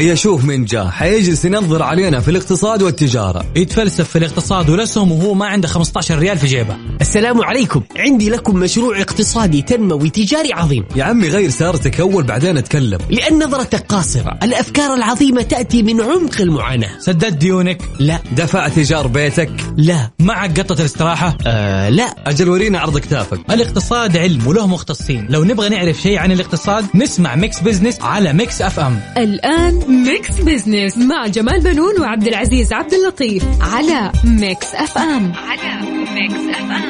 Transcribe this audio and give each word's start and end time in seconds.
هيا 0.00 0.14
شوف 0.14 0.44
من 0.44 0.64
جاء 0.64 0.86
حيجلس 0.86 1.44
ينظر 1.44 1.82
علينا 1.82 2.20
في 2.20 2.30
الاقتصاد 2.30 2.82
والتجارة. 2.82 3.44
يتفلسف 3.56 4.08
في 4.08 4.18
الاقتصاد 4.18 4.70
والاسهم 4.70 5.12
وهو 5.12 5.34
ما 5.34 5.46
عنده 5.46 5.68
15 5.68 6.18
ريال 6.18 6.38
في 6.38 6.46
جيبه. 6.46 6.76
السلام 7.00 7.42
عليكم. 7.42 7.82
عندي 7.96 8.30
لكم 8.30 8.56
مشروع 8.56 9.00
اقتصادي 9.00 9.62
تنموي 9.62 10.10
تجاري 10.10 10.52
عظيم. 10.52 10.84
يا 10.96 11.04
عمي 11.04 11.28
غير 11.28 11.50
سيارتك 11.50 12.00
أول 12.00 12.22
بعدين 12.22 12.56
أتكلم. 12.56 12.98
لأن 13.10 13.44
نظرتك 13.44 13.86
قاصرة. 13.86 14.38
الأفكار 14.42 14.94
العظيمة 14.94 15.42
تأتي 15.42 15.82
من 15.82 16.00
عمق 16.00 16.40
المعاناة. 16.40 16.98
سددت 16.98 17.32
ديونك؟ 17.32 17.82
لا. 17.98 18.18
دفعت 18.32 18.78
إيجار 18.78 19.06
بيتك؟ 19.06 19.50
لا. 19.76 20.10
معك 20.18 20.60
قطة 20.60 20.80
الاستراحة؟ 20.80 21.38
آه 21.46 21.88
لا. 21.88 22.14
أجل 22.26 22.48
ورينا 22.48 22.78
عرض 22.78 22.98
كتافك 22.98 23.40
الاقتصاد 23.50 24.16
علم 24.16 24.46
وله 24.46 24.66
مختصين. 24.66 25.26
لو 25.30 25.44
نبغى 25.44 25.68
نعرف 25.68 26.00
شيء 26.00 26.18
عن 26.18 26.32
الاقتصاد 26.32 26.86
نسمع 26.94 27.34
Mix 27.34 27.60
Business 27.60 28.00
على 28.00 28.32
Mix 28.32 28.62
FM. 28.62 29.00
الآن 29.16 29.74
Mix 29.88 30.40
Business 30.40 30.98
مع 30.98 31.26
جمال 31.26 31.60
بنون 31.60 32.00
وعبد 32.00 32.26
العزيز 32.26 32.72
عبد 32.72 32.94
اللطيف 32.94 33.44
على 33.60 34.12
Mix 34.24 34.74
FM. 34.74 35.32
على 35.32 35.90
Mix 36.14 36.56
FM. 36.56 36.89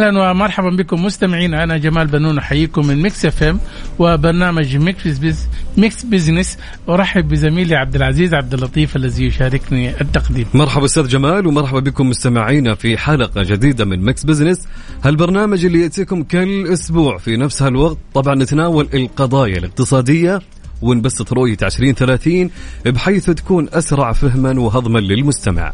أهلا 0.00 0.30
ومرحبا 0.30 0.70
بكم 0.70 1.04
مستمعين. 1.04 1.54
أنا 1.54 1.78
جمال 1.78 2.06
بنون 2.06 2.38
أحييكم 2.38 2.86
من 2.86 3.02
Mix 3.02 3.26
FM 3.26 3.60
وبرنامج 3.98 4.76
Mix 4.76 5.18
Bus 5.18 5.46
Mix 5.76 6.04
Business 6.04 6.58
أرحب 6.88 7.28
بزميلي 7.28 7.76
عبد 7.76 7.94
العزيز 7.94 8.34
عبد 8.34 8.54
اللطيف 8.54 8.96
الذي 8.96 9.24
يشاركني 9.24 10.00
التقديم. 10.00 10.46
مرحبا 10.54 10.84
أستاذ 10.84 11.08
جمال 11.08 11.46
ومرحبا 11.46 11.80
بكم 11.80 12.08
مستمعينا 12.08 12.74
في 12.74 12.98
حلقة 12.98 13.42
جديدة 13.42 13.84
من 13.84 14.02
Mix 14.04 14.24
Business 14.24 14.68
هالبرنامج 15.04 15.64
اللي 15.64 15.82
يأتيكم 15.82 16.22
كل 16.22 16.66
أسبوع 16.72 17.18
في 17.18 17.36
نفس 17.36 17.62
هالوقت. 17.62 17.98
طبعا 18.14 18.34
نتناول 18.34 18.88
القضايا 18.94 19.58
الاقتصادية 19.58 20.40
ونبسط 20.82 21.32
رؤية 21.32 21.58
2030 21.62 22.50
بحيث 22.86 23.30
تكون 23.30 23.68
أسرع 23.72 24.12
فهما 24.12 24.60
وهضما 24.60 24.98
للمستمع. 24.98 25.72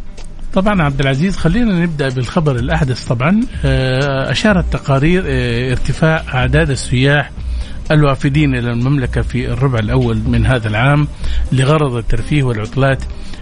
طبعا 0.57 0.83
عبد 0.83 1.01
العزيز 1.01 1.37
خلينا 1.37 1.81
نبدأ 1.81 2.09
بالخبر 2.09 2.57
الأحدث 2.57 3.05
طبعا. 3.05 3.41
آه، 3.65 4.31
أشارت 4.31 4.73
تقارير 4.73 5.25
آه، 5.27 5.71
ارتفاع 5.71 6.25
أعداد 6.35 6.71
السياح 6.71 7.31
الوافدين 7.91 8.55
إلى 8.55 8.73
المملكة 8.73 9.23
في 9.23 9.53
الربع 9.53 9.79
الأول 9.79 10.17
من 10.27 10.47
هذا 10.47 10.69
العام 10.69 11.09
لغرض 11.53 11.97
الترفيه 11.97 12.43
والعطلات 12.43 12.99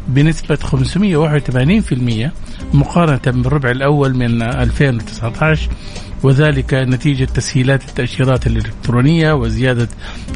بنسبة 0.08 0.56
581% 0.56 2.30
مقارنة 2.74 3.20
بالربع 3.26 3.70
الأول 3.70 4.16
من 4.16 4.42
2019 4.42 5.70
وذلك 6.22 6.74
نتيجة 6.74 7.24
تسهيلات 7.24 7.88
التأشيرات 7.88 8.46
الإلكترونية 8.46 9.32
وزيادة 9.32 9.88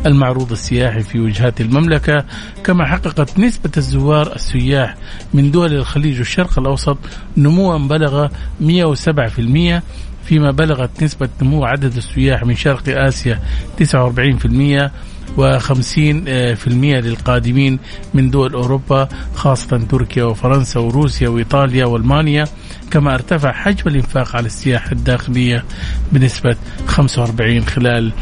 المعروض 0.07 0.53
السياحي 0.53 1.03
في 1.03 1.21
وجهات 1.21 1.61
المملكة 1.61 2.25
كما 2.65 2.87
حققت 2.87 3.39
نسبة 3.39 3.71
الزوار 3.77 4.35
السياح 4.35 4.97
من 5.35 5.51
دول 5.51 5.75
الخليج 5.75 6.19
والشرق 6.19 6.59
الأوسط 6.59 6.99
نموا 7.37 7.79
بلغ 7.79 8.29
107% 8.61 9.83
فيما 10.25 10.51
بلغت 10.51 11.03
نسبة 11.03 11.29
نمو 11.43 11.65
عدد 11.65 11.97
السياح 11.97 12.45
من 12.45 12.57
شرق 12.57 12.83
آسيا 12.89 13.41
49% 13.83 14.91
و50% 15.39 16.69
للقادمين 16.69 17.79
من 18.15 18.31
دول 18.31 18.53
أوروبا 18.53 19.09
خاصة 19.35 19.79
تركيا 19.79 20.25
وفرنسا 20.25 20.81
وروسيا 20.81 21.29
وإيطاليا 21.29 21.85
وألمانيا. 21.85 22.45
كما 22.91 23.15
ارتفع 23.15 23.53
حجم 23.53 23.83
الإنفاق 23.87 24.37
على 24.37 24.47
السياحة 24.47 24.93
الداخلية 24.93 25.65
بنسبة 26.13 26.57
45 26.87 27.65
خلال 27.65 28.13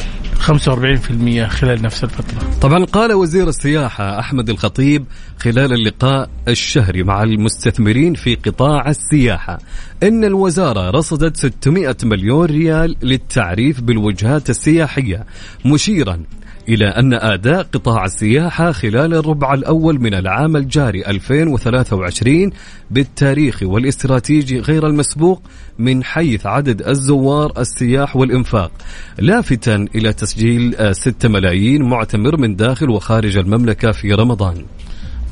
45% 0.41 1.47
خلال 1.47 1.83
نفس 1.83 2.05
الفترة. 2.05 2.51
طبعا 2.61 2.85
قال 2.85 3.13
وزير 3.13 3.49
السياحة 3.49 4.19
أحمد 4.21 4.51
الخطيب 4.51 5.05
خلال 5.39 5.73
اللقاء 5.73 6.31
الشهري 6.49 7.03
مع 7.03 7.23
المستثمرين 7.23 8.15
في 8.15 8.35
قطاع 8.35 8.89
السياحة 8.89 9.59
إن 10.03 10.25
الوزارة 10.25 10.91
رصدت 10.91 11.37
600 11.37 11.97
مليون 12.03 12.47
ريال 12.47 12.97
للتعريف 13.03 13.81
بالوجهات 13.81 14.51
السياحية 14.51 15.27
مشيرا 15.65 16.21
إلى 16.69 16.87
أن 16.87 17.15
أداء 17.15 17.63
قطاع 17.63 18.05
السياحة 18.05 18.73
خلال 18.73 19.15
الربع 19.15 19.55
الأول 19.55 20.01
من 20.01 20.15
العام 20.15 20.57
الجاري 20.57 21.07
2023 21.07 22.51
بالتاريخ 22.91 23.63
والاستراتيجي 23.63 24.61
غير 24.61 24.87
المسبوق 24.87 25.43
من 25.79 26.05
حيث 26.05 26.47
عدد 26.47 26.89
الزوار 26.89 27.53
السياح 27.59 28.17
والإنفاق 28.17 28.71
لافتا 29.19 29.87
إلى 29.95 30.13
تسجيل 30.13 30.95
6 30.95 31.29
ملايين 31.29 31.83
معتمر 31.83 32.41
من 32.41 32.57
داخل 32.57 32.91
وخارج 32.91 33.37
المملكة 33.37 33.93
في 33.93 34.13
رمضان. 34.13 34.65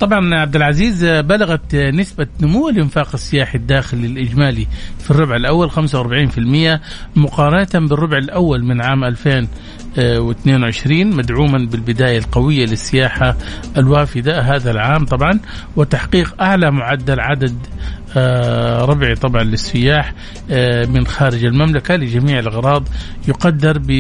طبعا 0.01 0.35
عبد 0.35 0.57
العزيز 0.57 1.05
بلغت 1.05 1.75
نسبة 1.75 2.27
نمو 2.41 2.69
الإنفاق 2.69 3.09
السياحي 3.15 3.59
الداخلي 3.59 4.07
الإجمالي 4.07 4.67
في 4.99 5.11
الربع 5.11 5.37
الأول 5.37 5.71
45% 5.71 6.81
مقارنة 7.17 7.89
بالربع 7.89 8.19
الأول 8.19 8.65
من 8.65 8.81
عام 8.81 9.05
2022 9.99 11.17
مدعوما 11.17 11.59
بالبداية 11.59 12.19
القوية 12.19 12.67
للسياحة 12.67 13.37
الوافدة 13.77 14.41
هذا 14.41 14.71
العام 14.71 15.05
طبعا 15.05 15.41
وتحقيق 15.77 16.43
أعلى 16.43 16.71
معدل 16.71 17.21
عدد 17.21 17.55
آه، 18.17 18.85
ربعي 18.85 19.15
طبعا 19.15 19.43
للسياح 19.43 20.15
آه، 20.51 20.87
من 20.87 21.07
خارج 21.07 21.45
المملكة 21.45 21.97
لجميع 21.97 22.39
الأغراض 22.39 22.89
يقدر 23.29 23.79
ب 23.79 23.91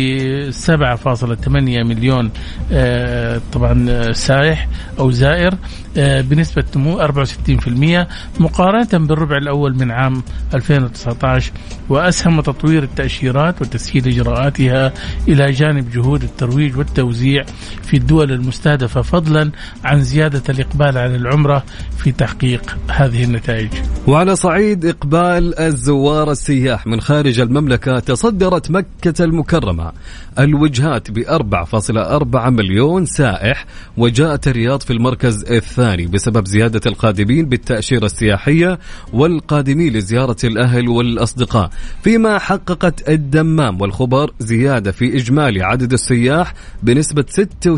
7.8 0.50 1.48
مليون 1.84 2.30
آه، 2.72 3.40
طبعا 3.52 4.12
سائح 4.12 4.68
أو 4.98 5.10
زائر. 5.10 5.54
بنسبة 5.96 6.64
نمو 6.76 7.06
64% 7.06 8.06
مقارنة 8.40 9.06
بالربع 9.06 9.36
الأول 9.36 9.74
من 9.74 9.90
عام 9.90 10.22
2019 10.54 11.52
وأسهم 11.88 12.40
تطوير 12.40 12.82
التأشيرات 12.82 13.62
وتسهيل 13.62 14.08
إجراءاتها 14.08 14.92
إلى 15.28 15.50
جانب 15.50 15.90
جهود 15.90 16.22
الترويج 16.22 16.76
والتوزيع 16.76 17.44
في 17.82 17.96
الدول 17.96 18.32
المستهدفة 18.32 19.02
فضلا 19.02 19.50
عن 19.84 20.02
زيادة 20.02 20.42
الإقبال 20.48 20.98
على 20.98 21.16
العمرة 21.16 21.64
في 21.98 22.12
تحقيق 22.12 22.76
هذه 22.90 23.24
النتائج. 23.24 23.70
وعلى 24.06 24.36
صعيد 24.36 24.84
إقبال 24.86 25.58
الزوار 25.58 26.30
السياح 26.30 26.86
من 26.86 27.00
خارج 27.00 27.40
المملكة 27.40 27.98
تصدرت 27.98 28.70
مكة 28.70 29.24
المكرمة 29.24 29.92
الوجهات 30.38 31.10
ب 31.10 31.18
4.4 31.18 32.36
مليون 32.36 33.06
سائح 33.06 33.66
وجاءت 33.96 34.48
الرياض 34.48 34.80
في 34.82 34.92
المركز 34.92 35.44
الثاني 35.50 35.83
بسبب 35.92 36.46
زيادة 36.46 36.80
القادمين 36.86 37.48
بالتأشيرة 37.48 38.04
السياحية 38.04 38.78
والقادمين 39.12 39.92
لزيارة 39.92 40.36
الأهل 40.44 40.88
والأصدقاء 40.88 41.70
فيما 42.02 42.38
حققت 42.38 43.08
الدمام 43.08 43.80
والخبر 43.80 44.30
زيادة 44.38 44.92
في 44.92 45.16
إجمالي 45.16 45.62
عدد 45.62 45.92
السياح 45.92 46.54
بنسبة 46.82 47.24
96% 47.30 47.68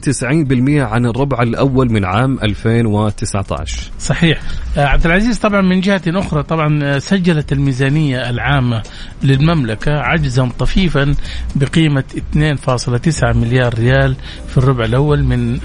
عن 0.80 1.06
الربع 1.06 1.42
الأول 1.42 1.92
من 1.92 2.04
عام 2.04 2.38
2019 2.42 3.90
صحيح. 3.98 4.40
آه، 4.76 4.84
عبد 4.84 5.06
العزيز 5.06 5.38
طبعا 5.38 5.60
من 5.60 5.80
جهة 5.80 6.02
أخرى 6.06 6.42
طبعا 6.42 6.84
آه، 6.84 6.98
سجلت 6.98 7.52
الميزانية 7.52 8.30
العامة 8.30 8.82
للمملكة 9.22 9.92
عجزا 9.92 10.50
طفيفا 10.58 11.14
بقيمة 11.56 12.04
2.9 12.34 13.36
مليار 13.36 13.74
ريال 13.74 14.16
في 14.48 14.58
الربع 14.58 14.84
الأول 14.84 15.24
من 15.24 15.58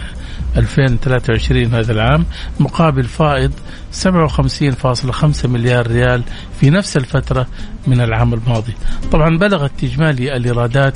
2023 0.57 1.73
هذا 1.73 1.91
العام 1.91 2.25
مقابل 2.59 3.03
فائض 3.03 3.51
57.5 3.91 5.45
مليار 5.45 5.87
ريال 5.87 6.23
في 6.59 6.69
نفس 6.69 6.97
الفترة 6.97 7.47
من 7.87 8.01
العام 8.01 8.33
الماضي. 8.33 8.73
طبعا 9.11 9.37
بلغت 9.37 9.83
إجمالي 9.83 10.35
الإيرادات 10.35 10.93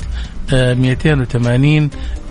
آه، 0.52 0.74
280 0.74 1.90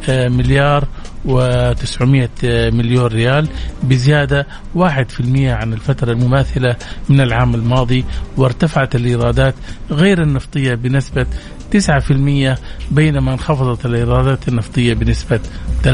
آه، 0.09 0.27
مليار 0.27 0.88
و900 1.27 2.44
مليون 2.73 3.06
ريال 3.06 3.47
بزيادة 3.83 4.47
1% 4.75 5.51
عن 5.51 5.73
الفترة 5.73 6.12
المماثلة 6.12 6.75
من 7.09 7.21
العام 7.21 7.56
الماضي 7.56 8.06
وارتفعت 8.38 8.95
الإيرادات 8.95 9.56
غير 9.91 10.21
النفطية 10.21 10.75
بنسبة 10.75 11.25
9% 11.73 12.57
بينما 12.91 13.33
انخفضت 13.33 13.85
الإيرادات 13.85 14.47
النفطية 14.47 14.94
بنسبة 14.94 15.39
3% 15.83 15.88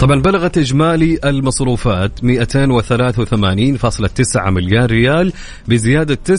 طبعا 0.00 0.22
بلغت 0.22 0.58
إجمالي 0.58 1.18
المصروفات 1.24 2.20
283.9 2.20 2.24
مليار 4.48 4.90
ريال 4.90 5.32
بزيادة 5.68 6.18
29% 6.28 6.30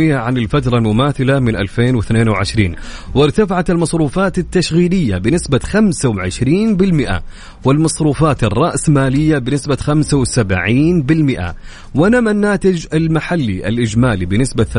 عن 0.00 0.36
الفترة 0.36 0.78
المماثلة 0.78 1.38
من 1.38 1.56
2022 1.56 2.74
وارتفعت 3.14 3.70
المصروفات 3.70 4.38
التشغيلية 4.38 5.18
بنسبة 5.18 5.58
25% 5.58 7.20
والمصروفات 7.64 8.44
الرأسمالية 8.44 9.38
بنسبة 9.38 9.76
75% 9.76 11.54
ونمى 11.94 12.30
الناتج 12.30 12.86
المحلي 12.94 13.68
الإجمالي 13.68 14.26
بنسبة 14.26 14.64
3.9% 14.64 14.72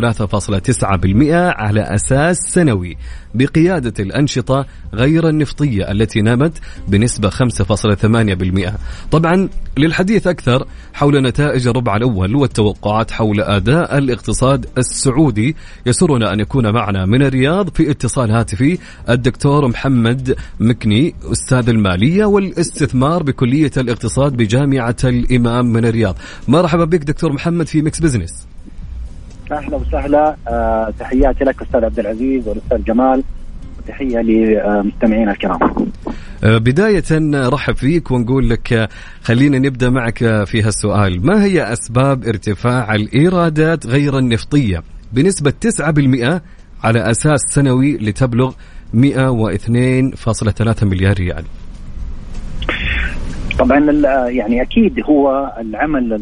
على 1.31 1.81
أساس 1.81 2.37
سنوي 2.37 2.97
بقيادة 3.35 3.93
الأنشطة 3.99 4.65
غير 4.93 5.29
النفطية 5.29 5.91
التي 5.91 6.21
نمت 6.21 6.57
بنسبة 6.87 7.29
5.8% 7.29 8.71
طبعا 9.11 9.49
للحديث 9.77 10.27
أكثر 10.27 10.67
حول 10.93 11.21
نتائج 11.21 11.67
الربع 11.67 11.95
الأول 11.95 12.35
والتوقعات 12.35 13.11
حول 13.11 13.41
أداء 13.41 13.97
الاقتصاد 13.97 14.65
السعودي 14.77 15.55
يسرنا 15.85 16.33
أن 16.33 16.39
يكون 16.39 16.73
معنا 16.73 17.05
من 17.05 17.23
الرياض 17.23 17.69
في 17.69 17.91
اتصال 17.91 18.31
هاتفي 18.31 18.77
الدكتور 19.09 19.67
محمد 19.67 20.35
مكني 20.59 21.15
أستاذ 21.31 21.69
المالية 21.69 22.25
والاستثمار 22.73 23.23
بكلية 23.23 23.71
الاقتصاد 23.77 24.37
بجامعة 24.37 24.95
الإمام 25.03 25.65
من 25.65 25.85
الرياض. 25.85 26.15
مرحبا 26.47 26.85
بك 26.85 27.03
دكتور 27.03 27.33
محمد 27.33 27.67
في 27.67 27.81
Mix 27.81 27.99
Business. 27.99 28.47
أهلا 29.51 29.75
وسهلا. 29.75 30.35
آه 30.47 30.93
تحياتي 30.99 31.43
لك 31.43 31.61
أستاذ 31.61 31.83
عبد 31.85 31.99
العزيز 31.99 32.47
والأستاذ 32.47 32.83
جمال. 32.83 33.23
وتحيه 33.79 34.21
لمستمعينا 34.21 35.31
الكرام. 35.31 35.59
آه 36.43 36.57
بداية 36.57 37.03
رحب 37.49 37.75
فيك 37.75 38.11
ونقول 38.11 38.49
لك 38.49 38.73
آه، 38.73 38.89
خلينا 39.23 39.59
نبدأ 39.59 39.89
معك 39.89 40.17
في 40.45 40.61
هالسؤال، 40.61 41.25
ما 41.25 41.43
هي 41.43 41.73
أسباب 41.73 42.23
ارتفاع 42.23 42.95
الإيرادات 42.95 43.87
غير 43.87 44.17
النفطية؟ 44.17 44.83
بنسبة 45.13 45.53
9% 45.59 46.41
على 46.83 47.11
أساس 47.11 47.41
سنوي 47.49 47.97
لتبلغ 47.97 48.53
102.3 48.93 50.83
مليار 50.83 51.13
ريال؟ 51.13 51.43
طبعا 53.59 53.79
يعني 54.29 54.61
أكيد 54.61 55.03
هو 55.05 55.53
العمل 55.59 56.13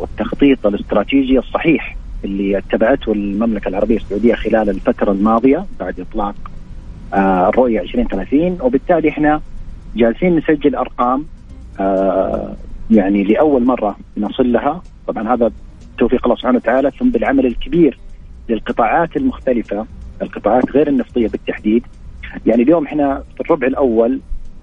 والتخطيط 0.00 0.66
الاستراتيجي 0.66 1.38
الصحيح 1.38 1.96
اللي 2.24 2.58
اتبعته 2.58 3.12
المملكة 3.12 3.68
العربية 3.68 3.96
السعودية 3.96 4.34
خلال 4.34 4.70
الفترة 4.70 5.12
الماضية 5.12 5.64
بعد 5.80 6.00
إطلاق 6.00 6.34
آه، 7.14 7.48
الرؤية 7.48 7.80
2030 7.80 8.58
وبالتالي 8.60 9.08
إحنا 9.08 9.40
جالسين 9.96 10.36
نسجل 10.36 10.74
أرقام 10.74 11.24
آه، 11.80 12.54
يعني 12.90 13.24
لأول 13.24 13.64
مرة 13.64 13.96
نصل 14.16 14.52
لها. 14.52 14.82
طبعا 15.06 15.34
هذا 15.34 15.50
توفيق 15.98 16.24
الله 16.24 16.36
سبحانه 16.36 16.56
وتعالى 16.56 16.90
ثم 16.90 17.10
بالعمل 17.10 17.46
الكبير 17.46 17.98
للقطاعات 18.48 19.16
المختلفة 19.16 19.86
القطاعات 20.22 20.70
غير 20.70 20.88
النفطية 20.88 21.28
بالتحديد. 21.28 21.86
يعني 22.46 22.62
اليوم 22.62 22.84
إحنا 22.84 23.22
في 23.34 23.40
الربع 23.40 23.66
الأول 23.66 24.20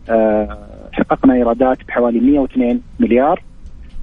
آه، 0.10 0.58
حققنا 0.94 1.34
ايرادات 1.34 1.78
بحوالي 1.88 2.20
102 2.20 2.82
مليار. 3.00 3.44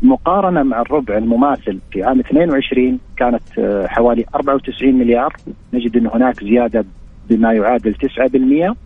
مقارنة 0.02 0.62
مع 0.62 0.80
الربع 0.80 1.16
المماثل 1.16 1.78
في 1.92 2.02
عام 2.02 2.20
22 2.20 2.98
كانت 3.16 3.42
آه، 3.58 3.86
حوالي 3.86 4.24
94 4.34 4.94
مليار. 4.94 5.36
نجد 5.74 5.96
أن 5.96 6.06
هناك 6.06 6.44
زيادة 6.44 6.84
بما 7.30 7.52
يعادل 7.52 7.94
9% 7.94 8.76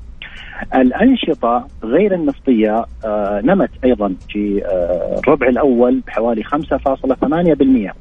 الأنشطة 0.74 1.68
غير 1.84 2.14
النفطية 2.14 2.84
آه، 3.04 3.40
نمت 3.44 3.70
أيضا 3.84 4.14
في 4.28 4.64
آه، 4.64 5.18
الربع 5.18 5.48
الأول 5.48 6.00
بحوالي 6.06 6.44
5.8% 6.44 7.92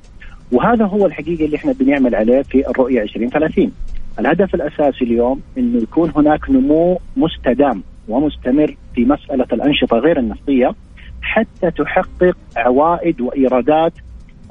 وهذا 0.51 0.85
هو 0.85 1.05
الحقيقة 1.05 1.45
اللي 1.45 1.57
إحنا 1.57 1.71
بنعمل 1.71 2.15
عليه 2.15 2.41
في 2.41 2.69
الرؤية 2.69 3.01
2030 3.01 3.71
الهدف 4.19 4.55
الأساسي 4.55 5.05
اليوم 5.05 5.41
أنه 5.57 5.81
يكون 5.81 6.11
هناك 6.15 6.49
نمو 6.49 6.99
مستدام. 7.17 7.83
ومستمر 8.07 8.75
في 8.95 9.05
مسألة 9.05 9.47
الأنشطة 9.53 9.97
غير 9.97 10.19
النفطية 10.19 10.75
حتى 11.21 11.71
تحقق 11.71 12.37
عوائد 12.57 13.21
وإيرادات 13.21 13.93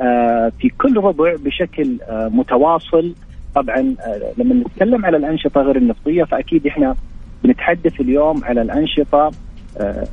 آه، 0.01 0.53
في 0.61 0.69
كل 0.69 0.97
ربع 0.97 1.35
بشكل 1.45 1.97
آه، 2.03 2.29
متواصل 2.29 3.15
طبعا 3.55 3.95
آه، 4.01 4.33
لما 4.39 4.55
نتكلم 4.55 5.07
على 5.07 5.17
الأنشطة 5.17 5.61
غير 5.61 5.77
النفطية 5.77 6.25
فأكيد 6.25 6.67
إحنا 6.67 6.97
بنتحدث 7.45 8.01
اليوم 8.01 8.45
على 8.45 8.63
الأنشطة 8.63 9.31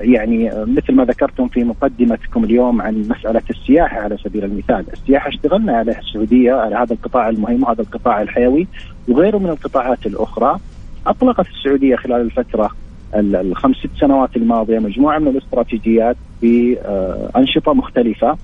يعني 0.01 0.51
مثل 0.55 0.93
ما 0.93 1.05
ذكرتم 1.05 1.47
في 1.47 1.63
مقدمتكم 1.63 2.43
اليوم 2.43 2.81
عن 2.81 2.99
مسألة 2.99 3.41
السياحة 3.49 3.99
على 3.99 4.17
سبيل 4.17 4.43
المثال، 4.43 4.85
السياحة 4.93 5.29
اشتغلنا 5.29 5.77
عليها 5.77 5.99
السعودية 5.99 6.53
على 6.53 6.75
هذا 6.75 6.93
القطاع 6.93 7.29
المهم 7.29 7.63
وهذا 7.63 7.81
القطاع 7.81 8.21
الحيوي 8.21 8.67
وغيره 9.07 9.37
من 9.37 9.49
القطاعات 9.49 10.05
الأخرى. 10.05 10.59
أطلقت 11.07 11.47
السعودية 11.47 11.95
خلال 11.95 12.21
الفترة 12.21 12.69
الخمس 13.15 13.75
ست 13.75 13.89
سنوات 14.00 14.36
الماضية 14.36 14.80
مجموعة 14.80 15.19
من 15.19 15.27
الاستراتيجيات 15.27 16.15
بأنشطة 16.42 17.74
مختلفة. 17.74 18.38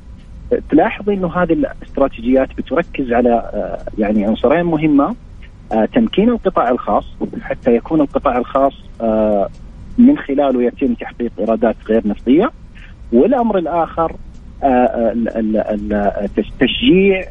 تلاحظ 0.70 1.10
إنه 1.10 1.34
هذه 1.34 1.54
الاستراتيجيات 1.54 2.50
بتركز 2.58 3.14
على 3.14 3.30
آه، 3.30 3.80
يعني 3.98 4.26
عنصرين 4.26 4.64
مهمة 4.66 5.16
آه، 5.72 5.86
تمكين 5.86 6.30
القطاع 6.30 6.70
الخاص 6.70 7.06
حتى 7.42 7.76
يكون 7.76 8.02
القطاع 8.02 8.38
الخاص 8.38 8.74
آه، 9.02 9.50
من 9.98 10.18
خلاله 10.18 10.64
يتم 10.64 10.94
تحقيق 10.94 11.32
إيرادات 11.40 11.76
غير 11.90 12.08
نفطية. 12.08 12.52
والأمر 13.14 13.58
الآخر 13.58 14.16
تشجيع 16.60 17.24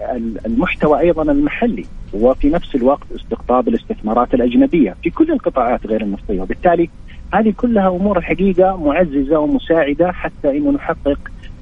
المحتوى 0.47 1.01
أيضا 1.01 1.23
المحلي 1.23 1.85
وفي 2.13 2.49
نفس 2.51 2.75
الوقت 2.75 3.07
استقطاب 3.15 3.69
الاستثمارات 3.69 4.35
الأجنبية 4.35 4.97
في 5.03 5.11
كل 5.11 5.33
القطاعات 5.33 5.87
غير 5.87 6.03
النفطية. 6.03 6.41
وبالتالي 6.41 6.91
هذه 7.35 7.53
كلها 7.57 7.89
أمور 7.89 8.19
الحقيقة 8.19 8.77
معززة 8.77 9.39
ومساعدة 9.39 10.13
حتى 10.13 10.51
إنه 10.51 10.71
نحقق 10.71 11.19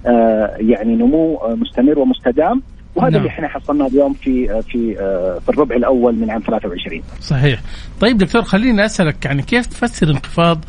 آه 0.06 0.56
يعني 0.58 0.96
نمو 0.96 1.36
آه 1.36 1.54
مستمر 1.54 1.98
ومستدام. 1.98 2.62
وهذا 2.94 3.10
نعم. 3.10 3.20
اللي 3.20 3.28
إحنا 3.28 3.48
حصلناه 3.48 3.86
اليوم 3.86 4.12
في 4.12 4.52
آه، 4.52 4.60
في 4.60 4.94
في 5.40 5.48
الربع 5.48 5.76
الأول 5.76 6.14
من 6.14 6.30
عام 6.30 6.42
23 6.46 7.02
صحيح. 7.20 7.60
طيب 8.00 8.18
دكتور 8.18 8.42
خليني 8.42 8.84
أسألك 8.84 9.24
يعني 9.24 9.42
كيف 9.42 9.66
تفسر 9.66 10.10
انخفاض 10.10 10.64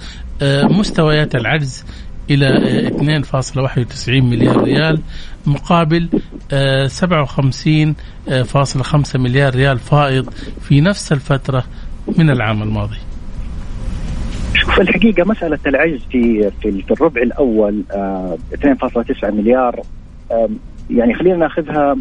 مستويات 0.63 1.35
العجز 1.35 1.85
إلى 2.29 2.47
2.91 3.23 4.09
آه، 4.09 4.21
مليار 4.21 4.63
ريال 4.63 4.99
مقابل 5.45 6.09
57.5 6.87 9.19
مليار 9.19 9.55
ريال 9.55 9.79
فائض 9.79 10.29
في 10.61 10.81
نفس 10.81 11.11
الفترة 11.11 11.63
من 12.17 12.29
العام 12.29 12.63
الماضي؟ 12.63 12.97
شوف 14.53 14.79
الحقيقة 14.81 15.23
مسألة 15.23 15.59
العجز 15.67 15.99
في 16.11 16.51
في, 16.61 16.81
في 16.81 16.91
الربع 16.91 17.21
الأول 17.21 17.83
آه 17.91 18.37
2.9 18.55 19.23
مليار 19.23 19.79
آه 20.31 20.49
يعني 20.89 21.13
خلينا 21.13 21.37
ناخذها 21.37 21.95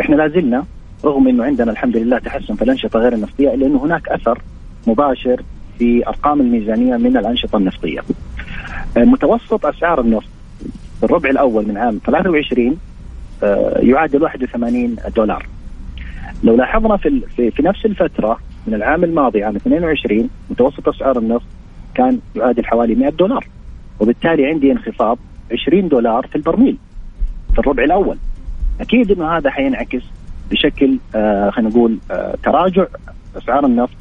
إحنا 0.00 0.16
لا 0.16 0.28
زلنا 0.28 0.64
رغم 1.04 1.28
إنه 1.28 1.44
عندنا 1.44 1.70
الحمد 1.72 1.96
لله 1.96 2.18
تحسن 2.18 2.54
في 2.54 2.62
الأنشطة 2.62 2.98
غير 2.98 3.12
النفطية 3.12 3.54
الا 3.54 3.66
انه 3.66 3.84
هناك 3.84 4.08
أثر 4.08 4.42
مباشر 4.86 5.42
في 5.78 6.06
أرقام 6.08 6.40
الميزانية 6.40 6.96
من 6.96 7.16
الأنشطة 7.16 7.56
النفطية. 7.56 8.00
آه 8.96 9.00
متوسط 9.04 9.66
أسعار 9.66 10.00
النفط 10.00 10.28
في 11.00 11.06
الربع 11.06 11.30
الأول 11.30 11.66
من 11.68 11.76
عام 11.76 12.00
23 12.06 12.76
آه 13.42 13.78
يعادل 13.82 14.22
81 14.22 14.96
دولار. 15.16 15.46
لو 16.44 16.56
لاحظنا 16.56 16.96
في 16.96 17.20
في, 17.36 17.50
في 17.50 17.62
نفس 17.62 17.84
الفترة 17.86 18.38
من 18.66 18.74
العام 18.74 19.04
الماضي 19.04 19.44
عام 19.44 19.56
22 19.56 20.28
متوسط 20.50 20.88
أسعار 20.88 21.18
النفط 21.18 21.44
كان 21.94 22.18
يعادل 22.36 22.64
حوالي 22.66 22.94
100 22.94 23.10
دولار. 23.10 23.46
وبالتالي 24.00 24.46
عندي 24.46 24.72
انخفاض 24.72 25.18
20 25.52 25.88
دولار 25.88 26.26
في 26.26 26.36
البرميل 26.36 26.76
في 27.52 27.58
الربع 27.58 27.84
الأول. 27.84 28.16
أكيد 28.80 29.10
إنه 29.10 29.36
هذا 29.36 29.50
حينعكس 29.50 30.02
بشكل 30.50 30.98
آه 31.14 31.50
خلينا 31.50 31.70
نقول 31.70 31.98
آه 32.10 32.34
تراجع 32.42 32.86
أسعار 33.36 33.66
النفط. 33.66 33.96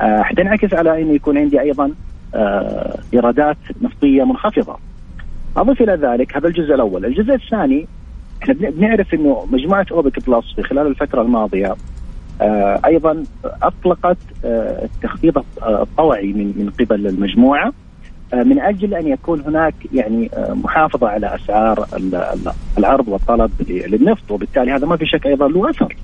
آه 0.00 0.22
حتنعكس 0.22 0.74
على 0.74 1.02
انه 1.02 1.12
يكون 1.12 1.38
عندي 1.38 1.60
أيضا 1.60 1.92
آه 2.34 2.98
إيرادات 3.14 3.56
نفطية 3.82 4.24
منخفضة. 4.24 4.76
اضف 5.56 5.80
إلى 5.82 5.92
ذلك 5.92 6.36
هذا 6.36 6.48
الجزء 6.48 6.74
الأول. 6.74 7.04
الجزء 7.04 7.34
الثاني 7.34 7.86
إحنا 8.42 8.54
بنعرف 8.54 9.14
إنه 9.14 9.46
مجموعة 9.50 9.86
أوبك 9.92 10.30
بلس 10.30 10.54
في 10.56 10.62
خلال 10.62 10.86
الفترة 10.86 11.22
الماضية 11.22 11.74
أيضا 12.86 13.24
أطلقت 13.44 14.18
آه، 14.44 14.84
التخفيض 14.84 15.44
الطوعي 15.62 16.32
من 16.32 16.46
من 16.56 16.70
قبل 16.80 17.06
المجموعة 17.06 17.72
آه، 18.34 18.42
من 18.42 18.60
أجل 18.60 18.94
أن 18.94 19.06
يكون 19.06 19.40
هناك 19.40 19.74
يعني 19.92 20.30
محافظة 20.36 21.08
على 21.08 21.34
أسعار 21.34 21.86
العرض 22.78 23.08
والطلب 23.08 23.50
للنفط 23.68 24.30
وبالتالي 24.30 24.72
هذا 24.72 24.86
ما 24.86 24.96
في 24.96 25.06
شك 25.06 25.26
أيضا 25.26 25.48
له 25.48 25.70
أثر. 25.70 25.96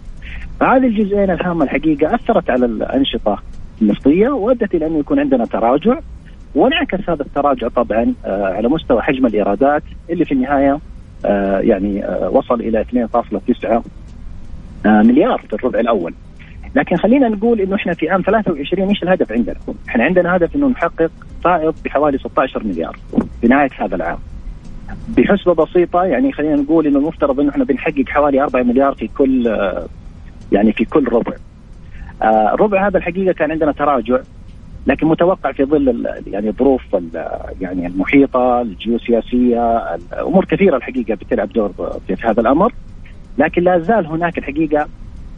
فهذه 0.61 0.87
الجزئين 0.87 1.31
الهامة 1.31 1.65
الحقيقة 1.65 2.15
أثرت 2.15 2.51
على 2.51 2.67
الأنشطة 2.67 3.39
النفطية 3.83 4.29
وأدت 4.29 4.75
إلى 4.75 4.87
انه 4.87 4.99
يكون 4.99 5.19
عندنا 5.19 5.45
تراجع 5.45 5.99
وانعكس 6.55 7.11
هذا 7.11 7.23
التراجع 7.23 7.69
طبعا 7.69 8.15
آه، 8.25 8.45
على 8.45 8.69
مستوى 8.69 9.03
حجم 9.03 9.27
الإيرادات 9.27 9.83
اللي 10.11 10.25
في 10.25 10.33
النهاية 10.33 10.79
آه، 11.25 11.59
يعني 11.59 12.05
آه، 12.05 12.31
وصل 12.31 12.61
إلى 12.61 12.81
2.9 12.81 13.83
مليار 14.85 15.39
في 15.49 15.53
الربع 15.53 15.81
الأول. 15.81 16.15
لكن 16.75 16.97
خلينا 16.97 17.29
نقول 17.29 17.61
إنه 17.61 17.77
إحنا 17.77 17.95
في 17.95 18.11
عام 18.11 18.23
23 18.23 18.89
إيش 18.89 19.03
الهدف 19.03 19.33
عندنا؟ 19.33 19.57
إحنا 19.89 20.05
عندنا 20.05 20.37
هدف 20.37 20.57
إنه 20.57 20.69
نحقق 20.69 21.11
فائض 21.45 21.75
بحوالي 21.85 22.19
16 22.19 22.65
مليار 22.65 22.97
في 23.41 23.47
نهاية 23.49 23.71
هذا 23.79 23.97
العام. 23.97 24.19
بحسبة 25.17 25.55
بسيطة 25.55 26.05
يعني 26.05 26.33
خلينا 26.33 26.57
نقول 26.57 26.87
إنه 26.87 26.99
المفترض 26.99 27.41
إنه 27.41 27.51
إحنا 27.51 27.65
بنحقق 27.65 28.05
حوالي 28.09 28.43
4 28.43 28.63
مليار 28.63 28.95
في 28.95 29.09
كل 29.09 29.57
يعني 30.53 30.73
في 30.73 30.85
كل 30.85 31.09
ربع. 31.09 31.33
الربع 32.55 32.87
هذا 32.87 32.99
الحقيقة 32.99 33.33
كان 33.33 33.51
عندنا 33.51 33.73
تراجع 33.73 34.19
لكن 34.87 35.07
متوقع 35.07 35.53
في 35.53 35.65
ظل 35.65 36.07
يعني 36.27 36.49
الظروف 36.49 36.83
يعني 37.61 37.87
المحيطة 37.87 38.61
الجيوسياسية 38.61 39.97
أمور 40.21 40.45
كثيرة 40.45 40.77
الحقيقة 40.77 41.15
بتلعب 41.15 41.53
دور 41.53 41.73
في 42.07 42.17
هذا 42.25 42.41
الأمر 42.41 42.73
لكن 43.39 43.63
لا 43.63 43.79
زال 43.79 44.07
هناك 44.07 44.39
الحقيقة 44.39 44.89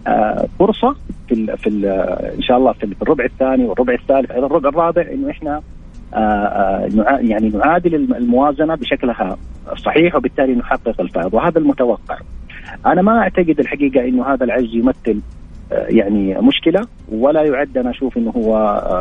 آه، 0.06 0.46
فرصة 0.58 0.96
في 1.28 1.34
ال 1.34 1.58
في 1.58 1.66
ال 1.66 1.86
إن 2.36 2.42
شاء 2.42 2.56
الله 2.56 2.72
في 2.72 2.94
الربع 3.02 3.24
الثاني 3.24 3.64
والربع 3.64 3.94
الثالث 3.94 4.30
أيضا 4.30 4.46
الربع 4.46 4.68
الرابع 4.68 5.02
إنه 5.12 5.30
إحنا 5.30 5.62
آه، 6.14 6.18
آه، 6.18 7.18
يعني 7.20 7.48
نعادل 7.48 7.94
الموازنة 7.94 8.74
بشكلها 8.74 9.36
الصحيح 9.72 10.14
وبالتالي 10.14 10.54
نحقق 10.54 11.00
الفائض 11.00 11.34
وهذا 11.34 11.58
المتوقع. 11.58 12.18
أنا 12.86 13.02
ما 13.02 13.18
أعتقد 13.18 13.60
الحقيقة 13.60 14.08
إنه 14.08 14.26
هذا 14.26 14.44
العجز 14.44 14.74
يمثل 14.74 15.20
يعني 15.70 16.34
مشكلة 16.34 16.86
ولا 17.12 17.42
يعد 17.42 17.78
أنا 17.78 17.90
أشوف 17.90 18.16
إنه 18.16 18.30
هو 18.30 18.56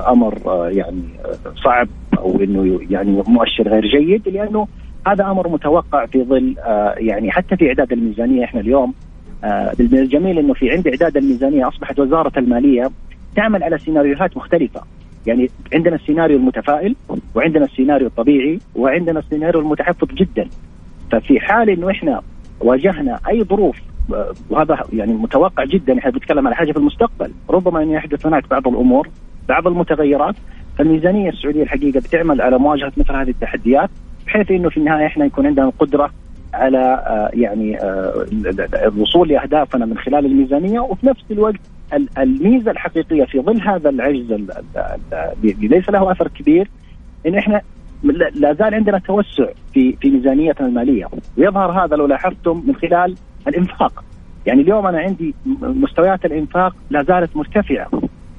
أمر 0.07 0.37
يعني 0.71 1.03
صعب 1.63 1.87
أو 2.17 2.41
إنه 2.41 2.79
يعني 2.89 3.23
مؤشر 3.27 3.67
غير 3.67 3.85
جيد 3.85 4.29
لأنه 4.29 4.67
هذا 5.07 5.23
أمر 5.25 5.47
متوقع 5.47 6.05
في 6.05 6.23
ظل 6.23 6.55
يعني 6.97 7.31
حتى 7.31 7.57
في 7.57 7.67
إعداد 7.67 7.91
الميزانية 7.91 8.43
إحنا 8.43 8.59
اليوم 8.59 8.93
من 9.79 9.99
الجميل 9.99 10.39
إنه 10.39 10.53
في 10.53 10.71
عند 10.71 10.87
إعداد 10.87 11.17
الميزانية 11.17 11.67
أصبحت 11.67 11.99
وزارة 11.99 12.39
المالية 12.39 12.91
تعمل 13.35 13.63
على 13.63 13.77
سيناريوهات 13.77 14.37
مختلفة. 14.37 14.81
يعني 15.25 15.49
عندنا 15.73 15.95
السيناريو 15.95 16.37
المتفائل 16.37 16.95
وعندنا 17.35 17.65
السيناريو 17.65 18.07
الطبيعي 18.07 18.59
وعندنا 18.75 19.19
السيناريو 19.19 19.61
المتحفظ 19.61 20.07
جدا. 20.07 20.47
ففي 21.11 21.39
حال 21.39 21.69
إنه 21.69 21.91
إحنا 21.91 22.21
واجهنا 22.59 23.19
أي 23.29 23.43
ظروف 23.43 23.77
وهذا 24.49 24.83
يعني 24.93 25.13
متوقع 25.13 25.65
جدا 25.65 25.99
إحنا 25.99 26.11
بنتكلم 26.11 26.47
على 26.47 26.55
حاجة 26.55 26.71
في 26.71 26.77
المستقبل. 26.77 27.31
ربما 27.49 27.83
أن 27.83 27.89
يحدث 27.89 28.25
هناك 28.25 28.49
بعض 28.49 28.67
الأمور 28.67 29.09
بعض 29.49 29.67
المتغيرات. 29.67 30.35
فالميزانية 30.77 31.29
السعودية 31.29 31.63
الحقيقة 31.63 31.99
بتعمل 31.99 32.41
على 32.41 32.57
مواجهة 32.57 32.91
مثل 32.97 33.13
هذه 33.13 33.29
التحديات. 33.29 33.89
بحيث 34.33 34.51
إنه 34.51 34.69
في 34.69 34.77
النهاية 34.77 35.05
إحنا 35.05 35.25
يكون 35.25 35.45
عندنا 35.47 35.65
القدرة 35.65 36.11
على 36.53 36.77
آه، 36.77 37.29
يعني 37.33 37.77
آه، 37.81 38.25
الوصول 38.75 39.29
لأهدافنا 39.29 39.85
من 39.85 39.97
خلال 39.97 40.25
الميزانية 40.25 40.79
وفي 40.79 41.07
نفس 41.07 41.23
الوقت 41.31 41.59
الميزة 42.17 42.71
الحقيقية 42.71 43.25
في 43.25 43.39
ظل 43.39 43.61
هذا 43.61 43.89
العجز 43.89 44.31
اللي 44.31 45.67
ليس 45.67 45.89
له 45.89 46.11
أثر 46.11 46.27
كبير 46.27 46.69
إن 47.27 47.35
إحنا 47.35 47.61
لا 48.33 48.53
زال 48.53 48.73
عندنا 48.73 48.99
توسع 48.99 49.45
في 49.73 49.95
في 50.01 50.09
ميزانيتنا 50.09 50.67
المالية. 50.67 51.07
ويظهر 51.37 51.85
هذا 51.85 51.95
لو 51.95 52.05
لاحظتم 52.05 52.63
من 52.67 52.75
خلال 52.75 53.15
الإنفاق. 53.47 54.03
يعني 54.45 54.61
اليوم 54.61 54.87
أنا 54.87 54.99
عندي 54.99 55.35
مستويات 55.61 56.25
الإنفاق 56.25 56.75
لا 56.89 57.03
زالت 57.03 57.37
مرتفعة. 57.37 57.89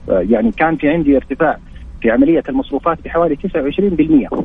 يعني 0.08 0.50
كان 0.50 0.76
في 0.76 0.88
عندي 0.88 1.16
ارتفاع 1.16 1.58
في 2.02 2.10
عملية 2.10 2.42
المصروفات 2.48 2.98
بحوالي 3.04 3.36
29% 3.36 4.44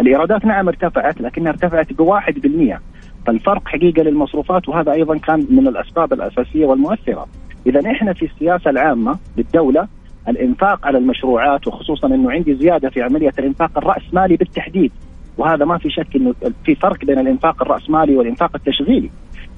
الإيرادات 0.00 0.44
نعم 0.44 0.68
ارتفعت 0.68 1.20
لكنها 1.20 1.50
ارتفعت 1.52 1.92
ب 1.92 2.02
1% 2.02 2.78
فالفرق 3.26 3.68
حقيقة 3.68 4.02
للمصروفات 4.02 4.68
وهذا 4.68 4.92
أيضا 4.92 5.18
كان 5.18 5.46
من 5.50 5.68
الأسباب 5.68 6.12
الأساسية 6.12 6.66
والمؤثرة. 6.66 7.26
اذا 7.66 7.90
إحنا 7.90 8.12
في 8.12 8.24
السياسة 8.24 8.70
العامة 8.70 9.18
للدولة 9.36 9.88
الإنفاق 10.28 10.86
على 10.86 10.98
المشروعات 10.98 11.66
وخصوصا 11.66 12.06
إنه 12.06 12.30
عندي 12.32 12.54
زيادة 12.54 12.90
في 12.90 13.02
عملية 13.02 13.32
الإنفاق 13.38 13.70
الرأسمالي 13.78 14.36
بالتحديد. 14.36 14.92
وهذا 15.38 15.64
ما 15.64 15.78
في 15.78 15.90
شك 15.90 16.16
إنه 16.16 16.34
في 16.64 16.74
فرق 16.74 17.04
بين 17.04 17.18
الإنفاق 17.18 17.62
الرأسمالي 17.62 18.16
والإنفاق 18.16 18.50
التشغيلي. 18.54 19.10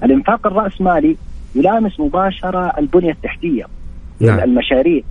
الإنفاق 0.03 0.47
الرأسمالي 0.47 1.17
يلامس 1.55 1.99
مباشرة 1.99 2.73
البنية 2.77 3.11
التحتية 3.11 3.65
نعم. 4.19 4.39
المشاريع 4.39 5.01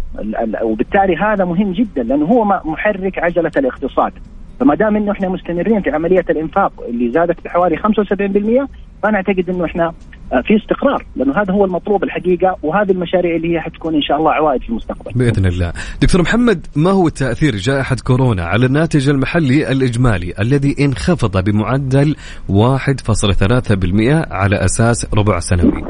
وبالتالي 0.62 1.16
هذا 1.16 1.44
مهم 1.44 1.72
جدا 1.72 2.02
لأنه 2.02 2.26
هو 2.26 2.44
محرك 2.44 3.18
عجلة 3.18 3.50
الاقتصاد. 3.56 4.12
فما 4.60 4.74
دام 4.74 4.96
إنه 4.96 5.12
إحنا 5.12 5.28
مستمرين 5.28 5.82
في 5.82 5.90
عملية 5.90 6.24
الإنفاق 6.30 6.72
اللي 6.88 7.12
زادت 7.12 7.44
بحوالي 7.44 7.76
75% 7.76 8.68
فأنا 9.02 9.16
أعتقد 9.16 9.50
إنه 9.50 9.64
إحنا 9.64 9.92
آه، 10.32 10.40
في 10.40 10.56
استقرار 10.56 11.04
لأنه 11.16 11.40
هذا 11.40 11.52
هو 11.52 11.64
المطلوب 11.64 12.04
الحقيقة 12.04 12.56
وهذه 12.62 12.90
المشاريع 12.90 13.36
اللي 13.36 13.54
هي 13.54 13.60
حتكون 13.60 13.94
إن 13.94 14.02
شاء 14.02 14.16
الله 14.16 14.32
عوائد 14.32 14.62
في 14.62 14.68
المستقبل. 14.68 15.12
بإذن 15.14 15.46
الله. 15.46 15.72
دكتور 16.02 16.22
محمد 16.22 16.66
ما 16.76 16.90
هو 16.90 17.08
تاثير 17.08 17.56
جائحة 17.56 17.96
كورونا 18.04 18.44
على 18.44 18.66
الناتج 18.66 19.08
المحلي 19.08 19.72
الإجمالي 19.72 20.34
الذي 20.40 20.76
انخفض 20.80 21.44
بمعدل 21.44 22.16
1.3% 22.48 24.32
على 24.32 24.64
أساس 24.64 25.06
ربع 25.14 25.38
سنوي؟ 25.38 25.84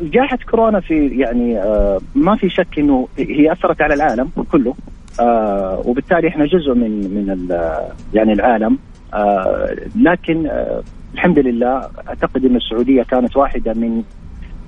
جائحة 0.00 0.38
كورونا 0.50 0.80
في 0.80 1.08
يعني 1.08 1.58
آه، 1.58 2.00
ما 2.14 2.36
في 2.36 2.48
شك 2.48 2.78
إنه 2.78 3.08
هي 3.18 3.52
أثرت 3.52 3.82
على 3.82 3.94
العالم 3.94 4.30
كله 4.52 4.74
آه 5.20 5.82
وبالتالي 5.86 6.28
إحنا 6.28 6.46
جزء 6.46 6.74
من 6.74 6.90
من 6.90 7.48
يعني 8.14 8.32
العالم. 8.32 8.78
آه 9.14 9.76
لكن 9.96 10.46
آه 10.46 10.82
الحمد 11.14 11.38
لله 11.38 11.88
أعتقد 12.08 12.44
إن 12.44 12.56
السعودية 12.56 13.02
كانت 13.02 13.36
واحدة 13.36 13.74
من 13.74 14.02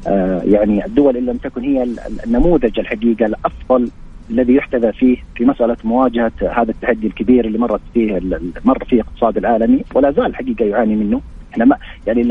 آه 0.07 0.43
يعني 0.45 0.87
الدول 0.87 1.17
إن 1.17 1.27
لم 1.27 1.37
تكن 1.37 1.61
هي 1.63 1.87
النموذج 2.27 2.79
الحقيقة 2.79 3.27
الأفضل 3.27 3.91
الذي 4.31 4.55
يحتذى 4.55 4.93
فيه 4.93 5.17
في 5.37 5.45
مسألة 5.45 5.77
مواجهة 5.85 6.33
هذا 6.41 6.71
التحدي 6.71 7.07
الكبير 7.07 7.45
اللي 7.45 7.59
مرت 7.59 7.81
فيه 7.95 8.21
مر 8.65 8.85
فيه 8.85 8.97
الاقتصاد 9.01 9.37
العالمي. 9.37 9.85
ولا 9.95 10.11
زال 10.11 10.27
الحقيقة 10.27 10.65
يعاني 10.65 10.97
منه. 10.97 11.21
إحنا 11.53 11.65
ما 11.65 11.77
يعني 12.07 12.23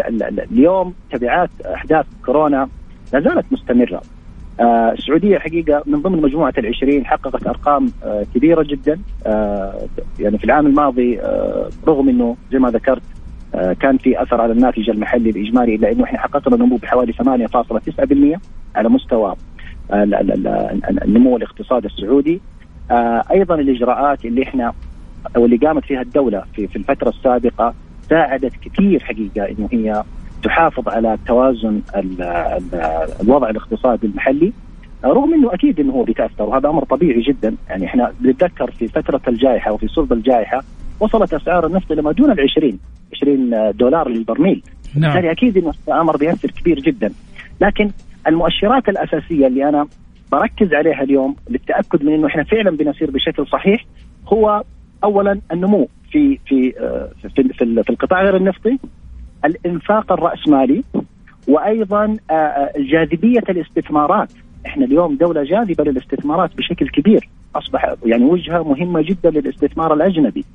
اليوم 0.52 0.94
تبعات 1.12 1.50
أحداث 1.74 2.06
كورونا 2.26 2.70
لا 3.14 3.20
زالت 3.20 3.46
مستمرة. 3.52 4.02
آه 4.60 4.92
السعودية 4.92 5.38
حقيقة 5.40 5.84
من 5.86 6.02
ضمن 6.02 6.22
مجموعة 6.22 6.54
العشرين 6.58 7.06
حققت 7.06 7.48
أرقام 7.48 7.92
آه 8.04 8.26
كبيرة 8.36 8.64
جدا. 8.64 9.00
آه 9.26 9.74
يعني 10.20 10.38
في 10.38 10.44
العام 10.44 10.68
الماضي 10.68 11.20
رغم 11.88 12.10
إنه 12.10 12.36
زي 12.52 12.60
ما 12.60 12.70
ذكرت 12.70 13.02
كان 13.80 13.98
في 13.98 14.22
أثر 14.22 14.42
على 14.42 14.52
الناتج 14.54 14.90
المحلي 14.90 15.30
الإجمالي 15.30 15.76
إلا 15.76 15.92
إنه 15.92 16.04
إحنا 16.04 16.20
حققنا 16.20 16.58
نمو 16.58 16.76
بحوالي 16.76 17.14
8.9% 17.14 18.40
على 18.76 18.90
مستوى 18.90 19.36
النمو 21.06 21.38
الاقتصادي 21.38 21.88
السعودي. 21.88 22.42
أيضا 23.32 23.56
الإجراءات 23.56 24.26
اللي 24.26 24.44
إحنا 24.44 24.74
أو 25.36 25.46
اللي 25.46 25.58
قامت 25.58 25.86
فيها 25.86 26.02
الدولة 26.02 26.44
في 26.54 26.76
الفترة 26.76 27.10
السابقة 27.10 27.74
ساعدت 28.10 28.54
كثير 28.62 29.04
حقيقة 29.04 29.50
إنه 29.50 29.70
هي 29.72 30.04
تحافظ 30.44 30.90
على 30.90 31.18
توازن 31.28 31.82
الوضع 33.22 33.50
الاقتصادي 33.50 34.08
المحلي 34.08 34.54
رغم 35.06 35.34
إنه 35.34 35.54
أكيد 35.54 35.80
إنه 35.80 35.94
هو 35.94 36.04
بيتاثر 36.04 36.44
وهذا 36.44 36.70
أمر 36.70 36.84
طبيعي 36.84 37.22
جدا. 37.22 37.56
يعني 37.70 37.86
إحنا 37.86 38.14
بنتذكر 38.20 38.72
في 38.72 38.88
فترة 38.88 39.22
الجائحة 39.28 39.72
وفي 39.72 39.88
صلب 39.88 40.14
الجائحة 40.14 40.64
وصلت 41.00 41.34
أسعار 41.34 41.66
النفط 41.66 41.92
إلى 41.92 42.02
ما 42.02 42.12
دون 42.12 42.32
ال 42.32 42.40
20 42.42 42.80
20 43.14 43.72
دولار 43.72 44.10
للبرميل. 44.10 44.64
نعم. 44.96 45.14
بالتالي 45.14 45.32
أكيد 45.32 45.58
إنه 45.58 45.74
أمر 46.02 46.18
بيأثر 46.18 46.52
كبير 46.52 46.80
جدا. 46.80 47.14
لكن 47.62 47.92
المؤشرات 48.28 48.90
الأساسية 48.90 49.48
اللي 49.48 49.70
أنا 49.70 49.88
بركز 50.32 50.74
عليها 50.74 51.04
اليوم 51.04 51.36
للتأكد 51.50 52.04
من 52.04 52.14
إنه 52.14 52.28
إحنا 52.28 52.44
فعلا 52.44 52.70
بنسير 52.70 53.12
بشكل 53.12 53.48
صحيح 53.48 53.86
هو 54.28 54.64
اولا 55.04 55.40
النمو 55.52 55.88
في 56.12 56.40
في 56.46 56.74
آه، 56.80 57.10
في, 57.22 57.30
في, 57.30 57.84
في 57.84 57.90
القطاع 57.90 58.24
غير 58.24 58.36
النفطي 58.36 58.78
الإنفاق 59.46 60.12
الرأسمالي 60.12 60.84
وأيضا 61.48 62.18
آه، 62.30 62.34
آه، 62.34 62.72
جاذبية 62.78 63.44
الاستثمارات. 63.50 64.32
إحنا 64.66 64.86
اليوم 64.86 65.16
دولة 65.16 65.44
جاذبة 65.44 65.84
للاستثمارات 65.84 66.58
بشكل 66.58 66.90
كبير. 66.90 67.30
أصبح 67.56 67.96
يعني 68.06 68.26
وجهة 68.26 68.64
مهمة 68.64 69.02
جدا 69.02 69.30
للاستثمار 69.30 69.94
الأجنبي 69.94 70.46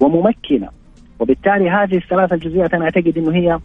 وممكنة. 0.00 0.68
وبالتالي 1.18 1.70
هذه 1.70 1.96
الثلاث 1.96 2.32
الجزئيات 2.32 2.74
أنا 2.74 2.84
أعتقد 2.84 3.18
إنه 3.18 3.34
هي 3.34 3.58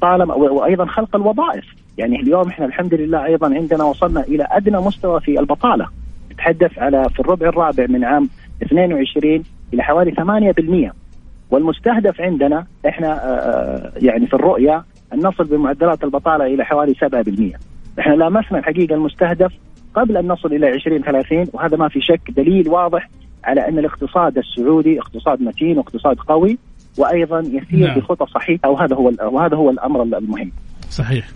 طالما 0.00 0.34
وأيضا 0.34 0.86
خلق 0.86 1.16
الوظائف. 1.16 1.64
يعني 1.98 2.20
اليوم 2.20 2.48
إحنا 2.48 2.66
الحمد 2.66 2.94
لله 2.94 3.24
أيضا 3.24 3.54
عندنا 3.54 3.84
وصلنا 3.84 4.20
إلى 4.20 4.46
أدنى 4.50 4.76
مستوى 4.76 5.20
في 5.20 5.40
البطالة. 5.40 5.88
نتحدث 6.32 6.78
على 6.78 7.08
في 7.14 7.20
الربع 7.20 7.48
الرابع 7.48 7.86
من 7.88 8.04
عام 8.04 8.28
22 8.62 9.42
إلى 9.74 9.82
حوالي 9.82 10.10
8% 10.10 11.03
والمستهدف 11.50 12.20
عندنا 12.20 12.66
إحنا 12.88 13.06
آه، 13.06 13.36
آه، 13.36 13.92
يعني 13.96 14.26
في 14.26 14.34
الرؤية 14.34 14.84
أن 15.12 15.18
نصل 15.18 15.44
بمعدلات 15.44 16.04
البطالة 16.04 16.46
إلى 16.46 16.64
حوالي 16.64 16.94
7%. 16.94 17.58
إحنا 18.00 18.12
لامسنا 18.14 18.58
الحقيقة 18.58 18.94
المستهدف 18.94 19.52
قبل 19.94 20.16
أن 20.16 20.28
نصل 20.28 20.52
إلى 20.52 20.74
2030 20.74 21.46
وهذا 21.52 21.76
ما 21.76 21.88
في 21.88 22.00
شك 22.00 22.30
دليل 22.36 22.68
واضح 22.68 23.10
على 23.44 23.68
أن 23.68 23.78
الاقتصاد 23.78 24.38
السعودي 24.38 25.00
اقتصاد 25.00 25.42
متين 25.42 25.78
واقتصاد 25.78 26.16
قوي 26.16 26.58
وأيضا 26.98 27.40
يسير 27.40 27.86
نعم. 27.86 27.98
بخطى 27.98 28.26
صحيحة 28.26 28.70
وهذا 28.70 28.96
هو 28.96 29.12
وهذا 29.22 29.56
هو 29.56 29.70
الأمر 29.70 30.02
المهم. 30.02 30.52
صحيح. 30.90 31.28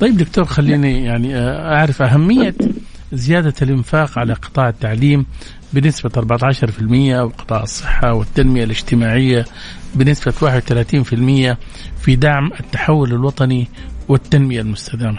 طيب 0.00 0.16
دكتور 0.16 0.44
خليني 0.44 1.04
يعني 1.04 1.36
آه، 1.36 1.74
أعرف 1.74 2.02
أهمية 2.02 2.54
زيادة 3.12 3.54
الإنفاق 3.62 4.18
على 4.18 4.32
قطاع 4.32 4.68
التعليم 4.68 5.26
بنسبة 5.72 6.10
14% 6.10 7.24
وقطاع 7.24 7.62
الصحة 7.62 8.12
والتنمية 8.14 8.64
الاجتماعية 8.64 9.44
بنسبة 9.94 10.32
31% 10.32 11.56
في 12.00 12.16
دعم 12.16 12.50
التحول 12.60 13.12
الوطني 13.12 13.68
والتنمية 14.08 14.60
المستدامة. 14.60 15.18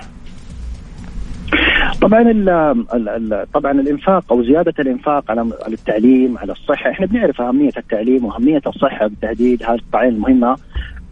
طبعا 2.02 2.22
ال 2.22 2.50
ال 2.94 3.46
طبعا 3.54 3.72
الإنفاق 3.72 4.32
أو 4.32 4.44
زيادة 4.44 4.74
الإنفاق 4.80 5.32
على 5.32 5.52
التعليم 5.68 6.38
على 6.38 6.52
الصحة 6.52 6.92
إحنا 6.92 7.06
بنعرف 7.06 7.42
أهمية 7.42 7.72
التعليم 7.78 8.26
وأهمية 8.26 8.62
الصحة 8.68 9.08
بالتحديد 9.08 9.64
هذه 9.64 9.76
القطاعين 9.76 10.14
المهمة 10.14 10.56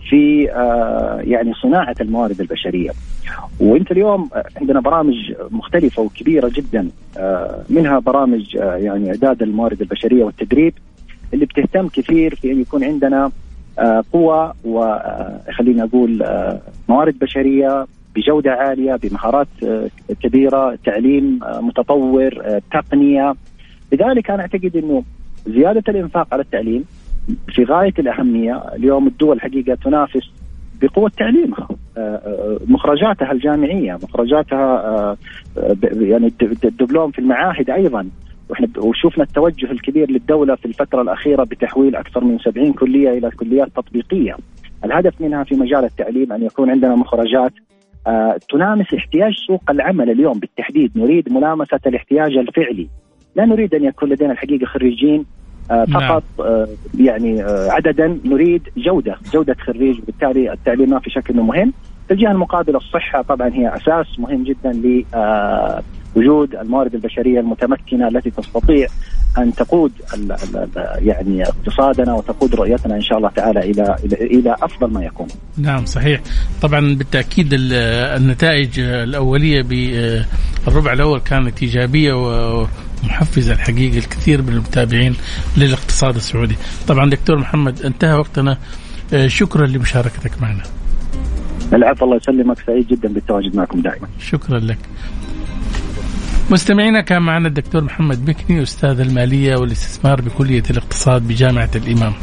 في 0.10 0.52
آه 0.52 1.20
يعني 1.24 1.54
صناعة 1.54 1.96
الموارد 2.02 2.42
البشرية. 2.42 2.92
وانت 3.60 3.92
اليوم 3.92 4.30
عندنا 4.62 4.80
برامج 4.80 5.16
مختلفة 5.52 6.02
وكبيرة 6.02 6.52
جدا 6.54 6.90
آه 7.18 7.64
منها 7.70 8.00
برامج 8.00 8.58
آه 8.58 8.76
يعني 8.76 9.10
إعداد 9.10 9.42
الموارد 9.42 9.82
البشرية 9.82 10.24
والتدريب 10.24 10.74
اللي 11.34 11.46
بتهتم 11.46 11.88
كثير 11.88 12.36
في 12.36 12.52
أن 12.52 12.62
يكون 12.62 12.84
عندنا 12.84 13.32
قوة 14.14 14.54
وخلينا 14.66 15.84
أقول 15.84 16.26
موارد 16.90 17.20
بشرية 17.20 17.88
بجودة 18.16 18.52
عالية 18.52 18.96
بمهارات 18.96 19.48
كبيرة 20.24 20.78
تعليم 20.86 21.40
متطور 21.60 22.60
تقنية. 22.72 23.36
لذلك 23.92 24.30
أنا 24.32 24.42
أعتقد 24.42 24.72
إنه 24.76 25.04
زيادة 25.48 25.84
الإنفاق 25.90 26.28
على 26.32 26.42
التعليم 26.42 26.84
في 27.50 27.63
غاية 27.63 27.94
الأهمية 28.00 28.63
اليوم 28.75 29.08
الدول 29.08 29.41
حقيقة 29.41 29.75
تنافس 29.75 30.32
بقوة 30.82 31.12
تعليمها. 31.17 31.67
مخرجاتها 32.67 33.32
الجامعية 33.32 34.00
مخرجاتها 34.03 35.17
يعني 35.84 36.34
الدبلوم 36.63 37.12
في 37.12 37.20
المعاهد 37.20 37.70
أيضا. 37.70 38.10
وإحنا 38.50 38.67
وشوفنا 38.77 39.24
التوجه 39.24 39.72
الكبير 39.72 40.12
للدولة 40.12 40.55
في 40.55 40.65
الفترة 40.65 41.01
الأخيرة 41.01 41.44
بتحويل 41.44 41.96
أكثر 41.96 42.24
من 42.24 42.39
70 42.39 42.74
كلية 42.74 43.10
إلى 43.10 43.29
كليات 43.29 43.67
تطبيقية. 43.75 44.38
الهدف 44.86 45.22
منها 45.22 45.44
في 45.44 45.55
مجال 45.55 45.84
التعليم 45.84 46.34
أن 46.34 46.44
يكون 46.44 46.70
عندنا 46.70 46.96
مخرجات 46.96 47.53
آه، 48.08 48.38
تلامس 48.50 48.94
احتياج 48.94 49.34
سوق 49.48 49.62
العمل 49.70 50.10
اليوم 50.10 50.39
بالتحديد. 50.39 50.91
نريد 50.96 51.34
ملامسة 51.34 51.79
الاحتياج 51.88 52.38
الفعلي. 52.38 52.88
لا 53.36 53.46
نريد 53.46 53.75
أن 53.75 53.84
يكون 53.84 54.10
لدينا 54.10 54.32
الحقيقة 54.32 54.65
خريجين 54.65 55.20
آه،. 55.20 55.45
فقط 55.70 56.24
نعم. 56.40 56.66
يعني 57.00 57.42
عددا 57.70 58.20
نريد 58.26 58.62
جودة 58.78 59.16
جودة 59.34 59.56
خريج 59.66 60.00
وبالتالي 60.00 60.54
التعليم 60.54 60.90
ما 60.90 61.00
في 61.00 61.10
شك 61.10 61.30
أنه 61.32 61.44
مهم 61.44 61.74
في 62.08 62.14
الجهة 62.14 62.32
المقابلة 62.32 62.78
الصحة 62.78 63.22
طبعا 63.22 63.50
هي 63.50 63.76
أساس 63.76 64.20
مهم 64.20 64.44
جدا 64.44 64.72
لوجود 66.16 66.56
الموارد 66.56 66.96
البشرية 66.96 67.40
المتمكنة 67.40 68.08
التي 68.08 68.30
تستطيع 68.30 68.88
أن 69.38 69.54
تقود 69.54 69.92
يعني 70.96 71.44
اقتصادنا 71.44 72.14
وتقود 72.14 72.56
رؤيتنا 72.56 72.96
إن 72.96 73.02
شاء 73.02 73.18
الله 73.18 73.30
تعالى 73.30 73.60
إلى 73.60 73.96
إلى 74.06 74.16
إلى 74.16 74.56
أفضل 74.62 74.94
ما 74.94 75.04
يكون. 75.06 75.28
نعم 75.58 75.86
صحيح، 75.86 76.22
طبعا 76.62 76.96
بالتأكيد 76.96 77.50
النتائج 77.54 78.80
الأولية 78.80 79.62
بالربع 79.62 80.94
الأول 80.94 81.20
كانت 81.20 81.64
إيجابية 81.64 82.14
ومحفزه 83.04 83.54
الحقيقة 83.54 83.98
الكثير 83.98 84.42
من 84.42 84.50
المتابعين 84.50 85.16
للاقتصاد 85.58 86.16
السعودي. 86.16 86.56
طبعا 86.88 87.10
دكتور 87.10 87.38
محمد 87.38 87.82
انتهى 87.82 88.14
وقتنا 88.14 88.58
شكرا 89.28 89.68
لمشاركتك 89.68 90.42
معنا. 90.42 90.64
العفو 91.74 92.06
الله 92.06 92.16
يسلمك 92.16 92.58
سعيد 92.68 92.88
جدا 92.88 93.10
بالتواجد 93.14 93.55
معكم 93.55 93.81
دائما. 93.81 94.08
شكرا 94.20 94.60
لك. 94.60 94.77
مستمعينا 96.50 97.01
كان 97.01 97.22
معنا 97.22 97.48
الدكتور 97.48 97.84
محمد 97.84 98.25
بكني 98.25 98.64
أستاذ 98.64 99.00
المالية 99.00 99.55
والاستثمار 99.55 100.22
بكلية 100.22 100.64
الاقتصاد 100.70 101.27
بجامعة 101.27 101.70
الإمام 101.75 102.14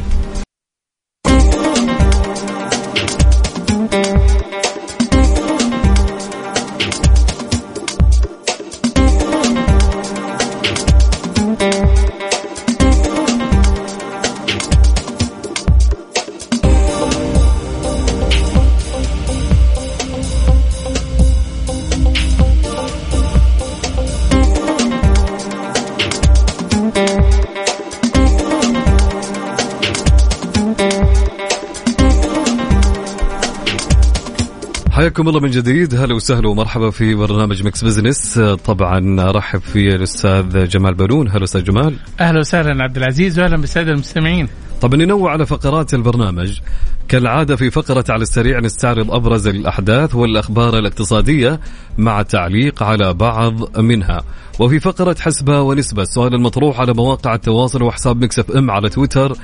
حياكم 35.03 35.29
الله 35.29 35.39
من 35.39 35.49
جديد. 35.49 35.95
هلا 35.95 36.15
وسهلا 36.15 36.47
ومرحبا 36.47 36.89
في 36.89 37.15
برنامج 37.15 37.63
Mix 37.63 37.83
Business 37.83 38.39
طبعا 38.39 39.21
ارحب 39.29 39.59
في 39.59 39.95
الأستاذ 39.95 40.67
جمال 40.67 40.93
بنون 40.93 41.29
هلا 41.29 41.43
أستاذ 41.43 41.63
جمال. 41.63 41.95
أهلا 42.19 42.39
وسهلا 42.39 42.83
عبد 42.83 42.97
العزيز 42.97 43.39
واهلا 43.39 43.57
بالسادة 43.57 43.91
المستمعين. 43.91 44.47
طبعا 44.81 44.95
ننوع 44.95 45.31
على 45.31 45.45
فقرات 45.45 45.93
البرنامج. 45.93 46.59
كالعادة 47.07 47.55
في 47.55 47.69
فقرة 47.69 48.05
على 48.09 48.21
السريع 48.21 48.59
نستعرض 48.59 49.11
أبرز 49.11 49.47
الأحداث 49.47 50.15
والأخبار 50.15 50.77
الاقتصادية 50.77 51.59
مع 51.97 52.21
تعليق 52.21 52.83
على 52.83 53.13
بعض 53.13 53.79
منها. 53.79 54.21
وفي 54.59 54.79
فقرة 54.79 55.15
حسبة 55.19 55.61
ونسبة 55.61 56.01
السؤال 56.01 56.33
المطروح 56.33 56.79
على 56.79 56.93
مواقع 56.93 57.35
التواصل 57.35 57.83
وحساب 57.83 58.23
Mix 58.23 58.51
FM 58.51 58.71
على 58.71 58.89
تويتر. 58.89 59.37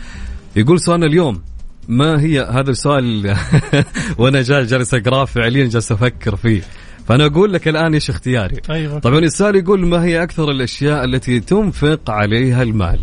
يقول 0.55 0.79
سؤالنا 0.79 1.05
اليوم 1.05 1.41
ما 1.89 2.21
هي 2.21 2.41
هذا 2.41 2.71
السؤال 2.71 3.35
وأنا 4.17 4.41
جالس 4.41 4.93
اقراه 4.93 5.25
فعليا 5.25 5.65
جالس 5.67 5.91
أفكر 5.91 6.35
فيه. 6.35 6.61
فأنا 7.07 7.25
أقول 7.25 7.53
لك 7.53 7.67
الآن 7.67 7.93
إيش 7.93 8.09
اختياري؟ 8.09 8.55
طيب 8.55 8.99
طبعا 8.99 9.19
السؤال 9.19 9.55
يقول 9.55 9.87
ما 9.87 10.03
هي 10.03 10.23
أكثر 10.23 10.51
الأشياء 10.51 11.05
التي 11.05 11.39
تنفق 11.39 12.09
عليها 12.09 12.63
المال؟ 12.63 12.99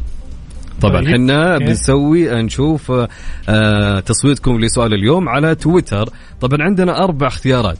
طبعا 0.81 1.01
طيب. 1.01 1.09
إحنا 1.09 1.59
بنسوي 1.59 2.43
نشوف 2.43 2.93
آه 3.49 4.01
تصويتكم 4.01 4.61
لسؤال 4.61 4.95
اليوم 4.95 5.29
على 5.29 5.55
تويتر. 5.55 6.09
طبعا 6.41 6.63
عندنا 6.63 7.05
أربع 7.05 7.27
اختيارات 7.27 7.79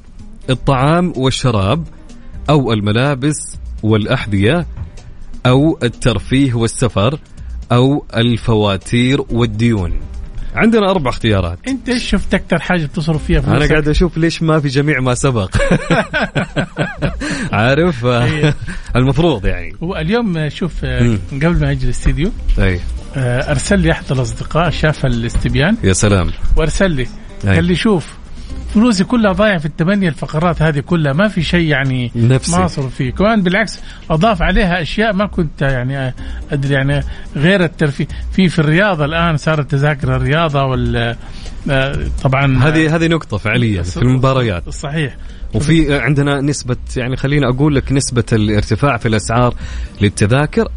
الطعام 0.51 1.13
والشراب 1.17 1.85
أو 2.51 2.73
الملابس 2.73 3.57
والأحذية 3.83 4.67
أو 5.47 5.79
الترفيه 5.83 6.55
والسفر 6.55 7.19
أو 7.73 8.05
الفواتير 8.17 9.21
والديون. 9.31 10.01
عندنا 10.57 10.91
أربع 10.91 11.11
اختيارات. 11.11 11.59
أنت 11.69 11.89
إيش 11.89 12.11
شفت 12.11 12.35
أكثر 12.35 12.59
حاجة 12.59 12.87
تصرف 12.87 13.25
فيها 13.25 13.41
فلوسك؟ 13.41 13.57
أنا 13.57 13.71
قاعد 13.71 13.89
أشوف 13.89 14.17
ليش 14.19 14.43
ما 14.43 14.61
في 14.61 14.69
جميع 14.69 15.01
ما 15.01 15.15
سبق. 15.15 15.57
عارف؟ 17.53 18.05
إيه. 18.05 18.55
المفروض 18.97 19.47
يعني. 19.47 19.73
هو 19.83 19.97
اليوم 19.97 20.49
شوف 20.49 20.73
آه، 20.85 21.19
قبل 21.33 21.61
ما 21.61 21.71
أجي 21.71 21.85
الاستديو 21.85 22.31
آه، 23.17 23.51
أرسل 23.51 23.79
لي 23.79 23.93
أحد 23.93 24.13
الأصدقاء 24.13 24.71
شاف 24.71 25.07
الاستبيان. 25.07 25.77
يا 25.85 25.93
سلام. 25.93 26.31
وأرسل 26.57 26.91
لي 26.91 27.07
قال 27.45 27.65
لي 27.65 27.75
شوف 27.75 28.15
فلوسي 28.77 29.05
كلها 29.05 29.33
ضايعة 29.33 29.59
في 29.59 29.67
الثمانيه 29.67 30.09
الفقرات 30.09 30.63
هذه 30.63 30.81
كلها. 30.81 31.13
ما 31.13 31.29
في 31.29 31.43
شيء 31.43 31.69
يعني 31.69 32.11
نفسي. 32.17 32.53
ما 32.53 32.65
أصرف 32.65 32.95
فيه. 32.95 33.11
كمان 33.11 33.43
بالعكس 33.43 33.81
أضاف 34.11 34.43
عليها 34.43 34.83
أشياء 34.83 35.13
ما 35.13 35.27
كنت 35.27 35.63
يعني 35.63 36.15
أدري 36.53 36.75
يعني 36.75 37.05
غير 37.37 37.65
الترفيه. 37.65 38.07
في 38.33 38.49
في 38.49 38.59
الرياضة 38.59 39.05
الآن 39.05 39.37
صارت 39.37 39.71
تذاكر 39.71 40.17
الرياضة 40.17 40.65
وال 40.65 41.17
طبعا 42.23 42.59
هذه 42.65 42.97
هذه 42.97 43.07
نقطة 43.07 43.37
فعليا 43.37 43.83
في 43.83 44.03
المباريات. 44.03 44.69
صحيح. 44.69 45.17
وفي 45.55 45.99
عندنا 45.99 46.41
نسبة 46.41 46.77
يعني 46.97 47.17
خليني 47.17 47.49
أقول 47.49 47.75
لك 47.75 47.93
نسبة 47.93 48.25
الارتفاع 48.33 48.97
في 48.97 49.09
الأسعار 49.09 49.55
للتذاكر 50.01 50.69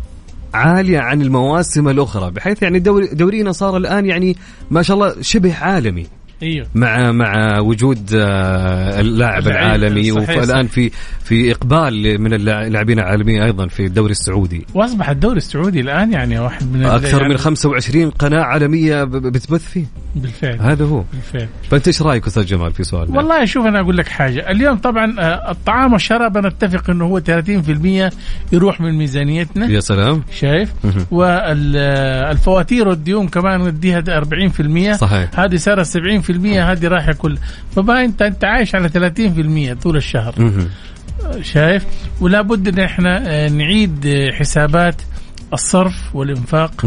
عالية 0.53 0.99
عن 0.99 1.21
المواسم 1.21 1.89
الأخرى 1.89 2.31
بحيث 2.31 2.63
يعني 2.63 2.79
دوري 2.79 3.07
دورينا 3.07 3.51
صار 3.51 3.77
الآن 3.77 4.05
يعني 4.05 4.38
ما 4.71 4.81
شاء 4.81 4.97
الله 4.97 5.15
شبه 5.21 5.55
عالمي. 5.55 6.18
أيوه 6.43 6.67
مع 6.75 7.12
مع 7.12 7.60
وجود 7.60 8.10
آه، 8.13 9.02
اللاعب 9.02 9.47
العالمي 9.47 10.12
والان. 10.12 10.67
في 10.67 10.91
في 11.23 11.52
إقبال 11.52 12.21
من 12.21 12.34
اللاعبين 12.34 12.99
العالميين 12.99 13.41
أيضا 13.41 13.67
في 13.67 13.86
الدوري 13.86 14.12
السعودي. 14.12 14.65
وأصبح 14.73 15.10
الدوري 15.10 15.38
السعودي 15.38 15.82
الآن 15.82 16.13
يعني 16.13 16.39
واحد 16.39 16.73
من 16.73 16.86
أكثر 16.86 17.17
يعني 17.17 17.30
من 17.30 17.38
25 17.38 18.10
قناة 18.10 18.41
عالمية 18.41 19.04
بتبث 19.04 19.69
فيه. 19.69 19.86
بالفعل. 20.15 20.60
هذا 20.60 20.86
هو. 20.86 21.04
بالفعل. 21.13 21.47
فأنت 21.71 21.88
إيش 21.88 22.02
رأيك 22.02 22.28
أستاذ 22.28 22.45
جمال 22.45 22.73
في 22.73 22.84
سؤال 22.84 23.17
والله 23.17 23.45
شوف 23.45 23.65
أنا 23.65 23.80
أقول 23.80 23.97
لك 23.97 24.08
حاجة. 24.08 24.52
اليوم 24.52 24.78
طبعا 24.78 25.15
آه، 25.19 25.52
الطعام 25.52 25.93
والشراب 25.93 26.38
أنا 26.38 26.47
أتفق 26.47 26.89
إنه 26.89 27.06
هو 27.06 27.19
30% 27.19 28.13
يروح 28.52 28.82
من 28.82 28.97
ميزانيتنا. 28.97 29.65
يا 29.65 29.80
سلام. 29.80 30.23
شايف؟ 30.39 30.73
والفواتير 31.12 32.88
والديون 32.88 33.28
كمان 33.28 33.62
نديها 33.67 34.02
40% 34.02 34.93
صحيح. 34.93 35.39
هذه 35.39 35.56
صارت 35.56 35.86
70% 35.86 36.28
هذه 36.37 36.87
رايحة 36.87 37.13
كل 37.13 37.37
فما 37.75 38.05
انت 38.05 38.21
أنت 38.21 38.43
عايش 38.43 38.75
على 38.75 38.89
30% 39.77 39.81
طول 39.83 39.97
الشهر. 39.97 40.35
شايف 41.41 41.85
ولا 42.21 42.41
بد 42.41 42.67
إن 42.67 42.79
إحنا 42.85 43.23
آه، 43.27 43.49
نعيد 43.49 44.05
آه، 44.05 44.31
حسابات 44.31 45.01
الصرف 45.53 46.15
والإنفاق. 46.15 46.85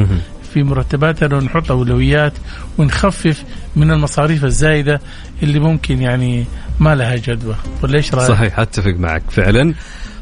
في 0.55 0.62
مرتباتنا 0.62 1.37
ونحط 1.37 1.70
أولويات 1.70 2.33
ونخفف 2.78 3.44
من 3.76 3.90
المصاريف 3.90 4.44
الزايدة 4.44 5.00
اللي 5.42 5.59
ممكن 5.61 6.02
يعني 6.02 6.44
ما 6.81 6.94
لها 6.94 7.16
جدوى 7.16 7.55
ولا 7.83 7.96
إيش 7.96 8.14
رأيك؟ 8.14 8.28
صحيح 8.28 8.59
أتفق 8.61 8.94
معك 8.98 9.22
فعلا 9.31 9.74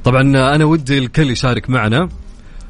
طبعا 0.04 0.54
أنا 0.54 0.64
ودي 0.64 0.98
الكل 0.98 1.30
يشارك 1.30 1.70
معنا 1.70 2.09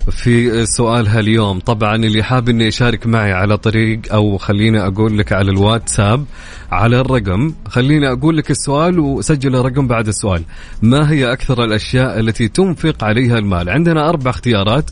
في 0.09 0.67
سؤالها 0.67 1.21
اليوم 1.21 1.59
طبعا 1.59 1.97
اللي 1.97 2.23
حاب 2.23 2.49
إنه 2.49 2.65
يشارك 2.65 3.07
معي 3.07 3.33
على 3.33 3.57
طريق 3.57 4.01
أو 4.13 4.39
خليني 4.39 4.87
أقول 4.87 5.19
لك 5.19 5.33
على 5.33 5.51
الواتساب 5.51 6.25
على 6.73 7.01
الرقم. 7.01 7.55
خليني 7.69 8.13
أقول 8.13 8.37
لك 8.37 8.51
السؤال 8.51 8.99
وسجل 8.99 9.57
الرقم 9.57 9.87
بعد 9.87 10.09
السؤال. 10.09 10.43
ما 10.83 11.11
هي 11.11 11.33
أكثر 11.33 11.65
الأشياء 11.65 12.21
التي 12.21 12.49
تنفق 12.49 13.05
عليها 13.05 13.39
المال؟ 13.39 13.71
عندنا 13.71 14.09
أربع 14.09 14.31
اختيارات 14.31 14.91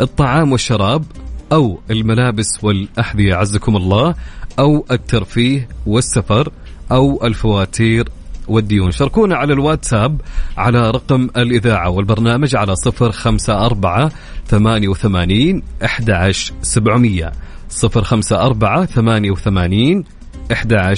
الطعام 0.00 0.52
والشراب 0.52 1.04
أو 1.52 1.80
الملابس 1.90 2.48
والأحذية 2.62 3.34
عزكم 3.34 3.76
الله 3.76 4.14
أو 4.58 4.86
الترفيه 4.90 5.68
والسفر 5.86 6.52
أو 6.92 7.26
الفواتير 7.26 8.08
والديون. 8.48 8.90
شاركونا 8.90 9.36
على 9.36 9.52
الواتساب 9.52 10.20
على 10.56 10.90
رقم 10.90 11.28
الإذاعة 11.36 11.90
والبرنامج 11.90 12.56
على 12.56 12.76
صفر 12.76 13.12
خمسة 13.12 13.66
أربعة 13.66 14.12
ثمانية 14.46 14.88
وثمانين 14.88 15.62
أحد 15.84 16.32
سبعمية. 16.62 17.32
صفر 17.68 18.02
خمسة 18.02 18.46
أربعة 18.46 18.84
ثمانية 18.84 19.30
وثمانين 19.30 20.04
أحد 20.52 20.94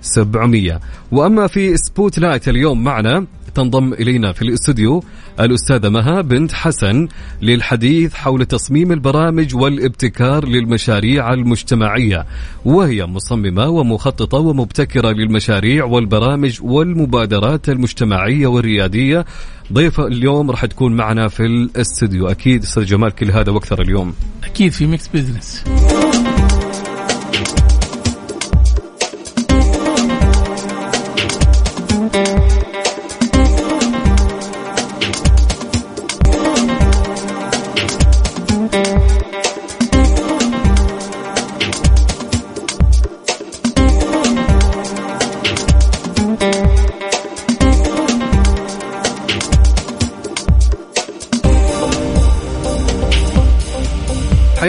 سبعمية. 0.00 0.80
وأما 1.12 1.46
في 1.46 1.76
spotlight 1.76 2.48
اليوم 2.48 2.84
معنا 2.84 3.26
تنضم 3.54 3.92
إلينا 3.92 4.32
في 4.32 4.42
الاستوديو 4.42 5.04
الأستاذة 5.40 5.88
مها 5.88 6.20
بنت 6.20 6.52
حسن 6.52 7.08
للحديث 7.42 8.14
حول 8.14 8.44
تصميم 8.46 8.92
البرامج 8.92 9.56
والابتكار 9.56 10.48
للمشاريع 10.48 11.32
المجتمعية 11.32 12.26
وهي 12.64 13.06
مصممة 13.06 13.68
ومخططة 13.68 14.38
ومبتكرة 14.38 15.10
للمشاريع 15.10 15.84
والبرامج 15.84 16.58
والمبادرات 16.62 17.68
المجتمعية 17.68 18.46
والريادية. 18.46 19.24
ضيفة 19.72 20.06
اليوم 20.06 20.50
راح 20.50 20.64
تكون 20.64 20.96
معنا 20.96 21.28
في 21.28 21.46
الاستوديو. 21.46 22.26
أكيد 22.28 22.62
أستاذ 22.62 22.84
جمال 22.84 23.10
كل 23.10 23.30
هذا 23.30 23.52
وأكثر 23.52 23.82
اليوم. 23.82 24.14
أكيد 24.44 24.72
في 24.72 24.86
ميكس 24.86 25.08
بزنس 25.08 25.64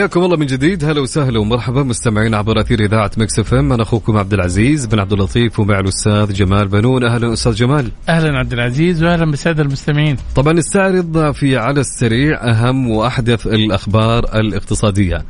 حياكم 0.10 0.24
الله 0.24 0.38
من 0.38 0.46
جديد. 0.46 0.84
هلا 0.84 1.02
وسهلا 1.02 1.40
ومرحبا 1.40 1.84
مستمعين 1.84 2.36
عبر 2.36 2.62
أثير 2.62 2.80
إذاعة 2.80 3.12
Mix 3.18 3.40
FM. 3.40 3.74
أنا 3.74 3.84
أخوكم 3.84 4.18
عبد 4.18 4.34
العزيز 4.34 4.86
بن 4.86 5.00
عبد 5.00 5.14
اللطيف 5.14 5.60
ومع 5.60 5.80
الأستاذ 5.80 6.34
جمال 6.34 6.68
بنون. 6.68 7.04
أهلا 7.04 7.34
أستاذ 7.34 7.54
جمال. 7.54 7.92
أهلا 8.10 8.40
عبد 8.40 8.54
العزيز 8.54 9.04
واهلا 9.04 9.26
بالساده 9.32 9.64
المستمعين. 9.64 10.18
طبعا 10.36 10.54
نستعرض 10.54 11.32
في 11.32 11.58
على 11.58 11.80
السريع 11.80 12.44
أهم 12.44 12.90
وأحدث 12.90 13.48
الأخبار 13.48 14.40
الاقتصادية. 14.40 15.26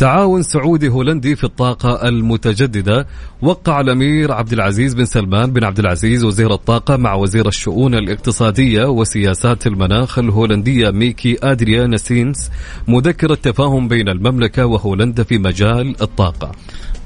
تعاون 0.00 0.42
سعودي 0.42 0.88
هولندي 0.88 1.36
في 1.36 1.44
الطاقة 1.44 2.08
المتجددة. 2.08 3.06
وقع 3.42 3.80
الأمير 3.80 4.32
عبد 4.32 4.52
العزيز 4.52 4.94
بن 4.94 5.04
سلمان 5.04 5.52
بن 5.52 5.64
عبد 5.64 5.78
العزيز 5.78 6.24
وزير 6.24 6.54
الطاقة 6.54 6.96
مع 6.96 7.14
وزير 7.14 7.48
الشؤون 7.48 7.94
الاقتصادية 7.94 8.84
وسياسات 8.84 9.66
المناخ 9.66 10.18
الهولندية 10.18 10.90
ميكي 10.90 11.36
أدريانسينس 11.42 12.50
مذكرة 12.88 13.34
تفاهم 13.34 13.88
بين 13.88 14.08
المملكة 14.08 14.66
وهولندا 14.66 15.22
في 15.22 15.38
مجال 15.38 16.02
الطاقة. 16.02 16.52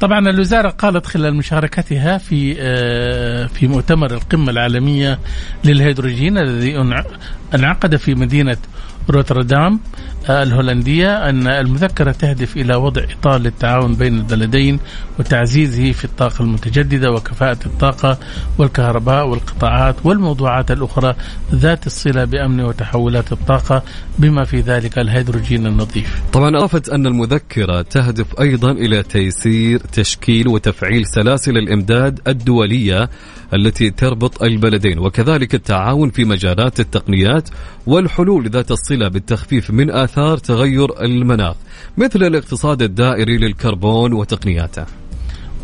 طبعا 0.00 0.30
الوزارة 0.30 0.68
قالت 0.68 1.07
خلال 1.07 1.35
مشاركتها 1.35 2.18
في 2.18 2.57
آه، 2.59 3.46
في 3.46 3.66
مؤتمر 3.66 4.14
القمة 4.14 4.50
العالمية 4.50 5.18
للهيدروجين 5.64 6.38
الذي 6.38 6.74
أنع- 6.74 7.07
انعقد 7.54 7.96
في 7.96 8.14
مدينة 8.14 8.57
روتردام 9.11 9.81
آه، 10.29 10.43
الهولندية 10.43 11.29
أن 11.29 11.47
المذكرة 11.47 12.12
تهدف 12.12 12.57
إلى 12.57 12.75
وضع 12.75 13.03
إطار 13.03 13.38
للتعاون 13.38 13.95
بين 13.95 14.14
البلدين 14.19 14.79
وتعزيزه 15.19 15.93
في 15.93 16.05
الطاقة 16.05 16.43
المتجددة 16.43 17.11
وكفاءة 17.11 17.59
الطاقة 17.67 18.19
والكهرباء 18.59 19.27
والقطاعات 19.29 19.97
والموضوعات 20.05 20.71
الأخرى 20.71 21.14
ذات 21.55 21.87
الصلة 21.87 22.25
بأمن 22.25 22.61
وتحولات 22.61 23.33
الطاقة 23.33 23.83
بما 24.19 24.45
في 24.45 24.61
ذلك 24.61 24.99
الهيدروجين 24.99 25.67
النظيف. 25.67 26.23
طبعا 26.33 26.57
أضافت 26.57 26.88
أن 26.88 27.07
المذكرة 27.07 27.83
تهدف 27.83 28.40
أيضا 28.40 28.71
إلى 28.71 29.03
تيسير 29.03 29.79
تشكيل 29.79 30.49
وتفعيل 30.49 31.07
سلاسل 31.07 31.59
الإمداد 31.59 32.21
الدولية 32.29 33.09
التي 33.55 33.90
تربط 33.90 34.43
البلدين 34.43 34.99
وكذلك 34.99 35.55
التعاون 35.55 36.11
في 36.11 36.25
مجالات 36.25 36.81
التقنيات 36.81 37.49
والحلول 37.87 38.49
ذات 38.51 38.71
الصلة 38.71 38.93
بالتخفيف 38.96 39.70
من 39.70 39.90
آثار 39.90 40.38
تغير 40.38 41.02
المناخ 41.02 41.57
مثل 41.98 42.22
الاقتصاد 42.22 42.83
الدائري 42.83 43.38
للكربون 43.38 44.12
وتقنياته. 44.12 44.85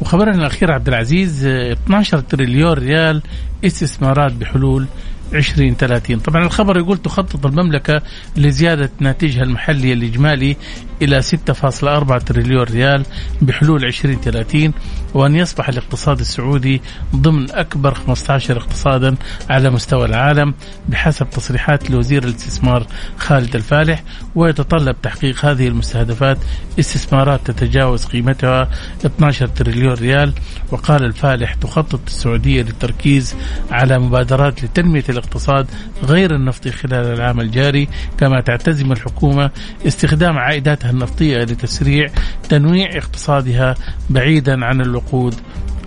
وخبرنا 0.01 0.35
الأخير 0.35 0.73
عبد 0.73 0.89
العزيز 0.89 1.47
آه، 1.47 1.73
12 1.73 2.21
تريليون 2.21 2.73
ريال 2.73 3.23
استثمارات 3.65 4.33
بحلول 4.33 4.87
2030 5.35 6.19
طبعا 6.19 6.45
الخبر 6.45 6.79
يقول 6.79 6.99
تخطط 6.99 7.47
المملكة 7.47 8.03
لزيادة 8.37 8.91
ناتجها 9.01 9.43
المحلي 9.43 9.93
الإجمالي 9.93 10.57
إلى 11.03 11.23
6.4 11.23 12.25
تريليون 12.25 12.63
ريال 12.63 13.05
بحلول 13.43 13.85
2030 13.85 14.73
وأن 15.15 15.37
يصبح 15.37 15.69
الاقتصاد 15.69 16.21
السعودي 16.21 16.81
ضمن 17.17 17.51
أكبر 17.51 17.95
15 17.95 18.57
اقتصادا 18.57 19.17
على 19.51 19.71
مستوى 19.71 20.05
العالم 20.05 20.55
بحسب 20.89 21.31
تصريحات 21.31 21.91
لوزير 21.91 22.25
الاستثمار 22.25 22.87
خالد 23.17 23.57
الفالح 23.57 24.03
ويتطلب 24.35 24.97
تحقيق 25.03 25.45
هذه 25.45 25.69
المستهدفات 25.69 26.39
استثمارات 26.79 27.51
تتجاوز 27.51 28.05
قيمتها 28.05 28.71
12 29.05 29.47
تريليون 29.47 29.95
ريال. 29.95 30.33
وقال 30.73 31.05
الفالح 31.05 31.55
تخطط 31.55 32.01
السعودية 32.07 32.63
للتركيز 32.63 33.37
على 33.71 33.99
مبادرات 33.99 34.65
لتنمية 34.65 35.05
الاقتصاد 35.21 35.67
غير 36.05 36.35
النفطي 36.35 36.71
خلال 36.71 37.07
العام 37.15 37.41
الجاري 37.41 37.89
كما 38.19 38.41
تعتزم 38.41 38.93
الحكومة 38.93 39.51
استخدام 39.87 40.39
عائداتها 40.39 40.91
النفطية 40.91 41.39
لتسريع 41.39 42.09
تنويع 42.49 42.89
اقتصادها 42.97 43.75
بعيدا 44.11 44.65
عن 44.65 44.81
الوقود 44.81 45.35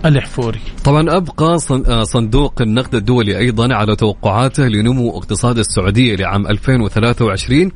الأحفوري. 0.04 0.60
طبعا 0.84 1.16
أبقى 1.16 1.58
آه، 1.70 2.02
صندوق 2.02 2.62
النقد 2.62 2.94
الدولي 2.94 3.38
أيضا 3.38 3.74
على 3.74 3.96
توقعاته 3.96 4.68
لنمو 4.68 5.18
اقتصاد 5.18 5.58
السعودية 5.58 6.16
لعام 6.16 6.46
2023 6.46 7.72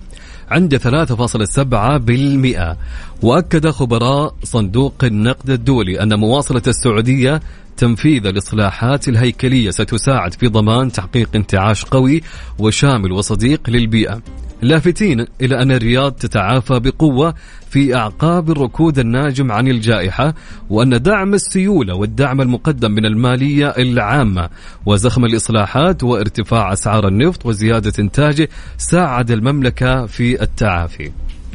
عند 0.50 0.76
3.7% 0.76 2.76
وأكد 3.22 3.68
خبراء 3.68 4.34
صندوق 4.44 5.04
النقد 5.04 5.50
الدولي 5.50 6.02
أن 6.02 6.14
مواصلة 6.14 6.62
السعودية 6.66 7.40
تنفيذ 7.76 8.26
الإصلاحات 8.26 9.08
الهيكلية 9.08 9.70
ستساعد 9.70 10.34
في 10.34 10.48
ضمان 10.48 10.92
تحقيق 10.92 11.28
انتعاش 11.34 11.84
قوي 11.84 12.22
وشامل 12.58 13.12
وصديق 13.12 13.70
للبيئة. 13.70 14.20
لافتين 14.62 15.26
إلى 15.40 15.62
أن 15.62 15.72
الرياض 15.72 16.12
تتعافى 16.12 16.80
بقوة 16.80 17.34
في 17.70 17.94
أعقاب 17.94 18.50
الركود 18.50 18.98
الناجم 18.98 19.52
عن 19.52 19.68
الجائحة 19.68 20.34
وأن 20.70 21.02
دعم 21.02 21.34
السيولة 21.34 21.94
والدعم 21.94 22.40
المقدم 22.40 22.90
من 22.90 23.06
المالية 23.06 23.68
العامة 23.68 24.48
وزخم 24.86 25.24
الإصلاحات 25.24 26.02
وارتفاع 26.02 26.72
أسعار 26.72 27.08
النفط 27.08 27.46
وزيادة 27.46 27.92
إنتاجه 27.98 28.48
ساعد 28.78 29.30
المملكة 29.30 30.06
في 30.06 30.42
التعافي. 30.42 31.12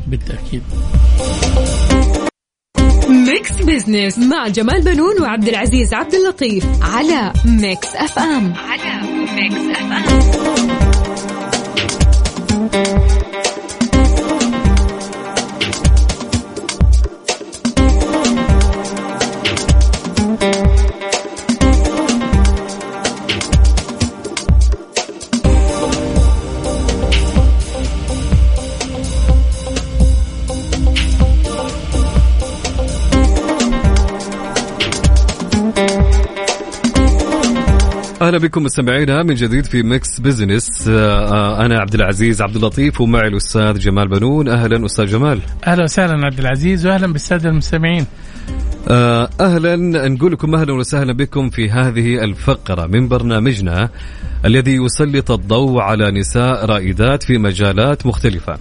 بالتأكيد. 0.07 0.63
Mix 3.09 3.51
Business 3.61 4.19
مع 4.19 4.47
جمال 4.47 4.81
بنون 4.81 5.21
وعبد 5.21 5.47
العزيز 5.47 5.93
عبد 5.93 6.13
اللطيف 6.13 6.65
على 6.81 7.33
Mix 7.45 7.95
FM. 7.95 8.53
على 8.53 9.01
Mix 9.35 9.77
FM. 9.77 10.62
thank 12.69 13.11
you 13.11 13.22
أهلا 38.33 38.47
بكم 38.47 38.63
مستمعينا 38.63 39.23
من 39.23 39.35
جديد 39.35 39.65
في 39.65 39.83
Mix 39.83 40.19
Business 40.19 40.87
آه، 40.87 40.91
آه، 40.91 41.65
أنا 41.65 41.79
عبد 41.79 41.93
العزيز 41.93 42.41
عبد 42.41 42.55
اللطيف 42.55 43.01
ومعي 43.01 43.27
الأستاذ 43.27 43.79
جمال 43.79 44.07
بنون. 44.07 44.47
أهلا 44.47 44.85
أستاذ 44.85 45.05
جمال. 45.05 45.39
أهلا 45.67 45.83
وسهلا 45.83 46.25
عبد 46.25 46.39
العزيز 46.39 46.87
وأهلا 46.87 47.13
بالسادة 47.13 47.49
المستمعين. 47.49 48.05
آه، 48.87 49.29
أهلا. 49.39 49.75
نقول 50.09 50.31
لكم 50.31 50.55
أهلا 50.55 50.73
وسهلا 50.73 51.13
بكم 51.13 51.49
في 51.49 51.69
هذه 51.69 52.23
الفقرة 52.23 52.85
من 52.85 53.07
برنامجنا 53.07 53.89
الذي 54.45 54.75
يسلط 54.75 55.31
الضوء 55.31 55.81
على 55.81 56.11
نساء 56.11 56.65
رائدات 56.65 57.23
في 57.23 57.37
مجالات 57.37 58.05
مختلفة. 58.05 58.57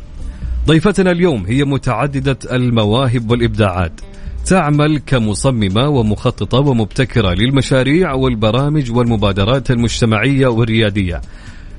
ضيفتنا 0.66 1.11
اليوم 1.11 1.46
هي 1.46 1.64
متعددة 1.64 2.38
المواهب 2.52 3.30
والإبداعات. 3.30 4.00
تعمل 4.46 4.98
كمصممة 4.98 5.88
ومخططة 5.88 6.59
ومبتكرة 6.59 7.35
للمشاريع 7.35 8.12
والبرامج 8.12 8.92
والمبادرات 8.92 9.70
المجتمعية 9.70 10.46
والريادية. 10.46 11.20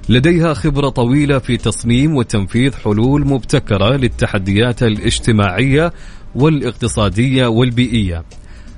لديها 0.09 0.53
خبرة 0.53 0.89
طويلة 0.89 1.39
في 1.39 1.57
تصميم 1.57 2.15
وتنفيذ 2.15 2.73
حلول 2.75 3.27
مبتكرة 3.27 3.95
للتحديات 3.95 4.83
الاجتماعية 4.83 5.93
والاقتصادية 6.35 7.47
والبيئية. 7.47 8.23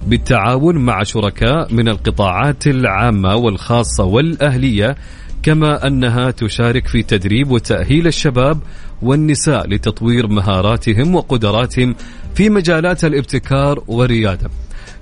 بالتعاون 0.08 0.78
مع 0.78 1.04
شركاء 1.04 1.74
من 1.74 1.88
القطاعات 1.88 2.67
العامة 2.67 3.36
والخاصة 3.36 4.04
والأهلية 4.04 4.95
كما 5.43 5.88
أنها 5.88 6.32
تشارك 6.32 6.88
في 6.88 7.04
تدريب 7.04 7.52
وتأهيل 7.52 8.08
الشباب 8.08 8.60
والنساء 9.02 9.67
لتطوير 9.67 10.28
مهاراتهم 10.28 11.15
وقدراتهم 11.15 11.95
في 12.36 12.50
مجالات 12.50 13.06
الابتكار 13.06 13.84
والريادة. 13.88 14.50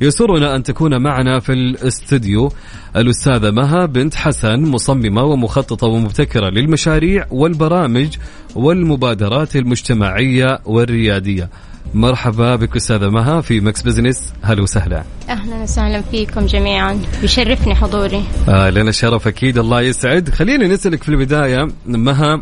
يسرنا 0.01 0.55
أن 0.55 0.63
تكون 0.63 1.01
معنا 1.01 1.39
في 1.39 1.53
الاستديو 1.53 2.51
الأستاذة 2.95 3.51
مها 3.51 3.85
بنت 3.85 4.15
حسن 4.15 4.59
مصممة 4.59 5.23
ومخططة 5.23 5.87
ومبتكرة 5.87 6.49
للمشاريع 6.49 7.25
والبرامج 7.31 8.17
والمبادرات 8.55 9.55
المجتمعية 9.55 10.59
والريادية. 10.65 11.49
مرحبا 11.93 12.55
بك 12.55 12.75
أستاذة 12.75 13.09
مها 13.09 13.41
في 13.41 13.59
Mix 13.59 13.81
Business. 13.81 14.33
هلا 14.41 14.61
وسهلا. 14.61 15.03
أهلا 15.29 15.63
وسهلا 15.63 16.01
فيكم 16.01 16.45
جميعا. 16.45 17.01
يشرفني 17.23 17.75
حضوري. 17.75 18.23
آه 18.49 18.69
لنا 18.69 18.91
شرف 18.91 19.27
أكيد. 19.27 19.57
الله 19.57 19.81
يسعد. 19.81 20.29
خلينا 20.29 20.67
نسألك 20.67 21.03
في 21.03 21.09
البداية 21.09 21.67
مها 21.85 22.41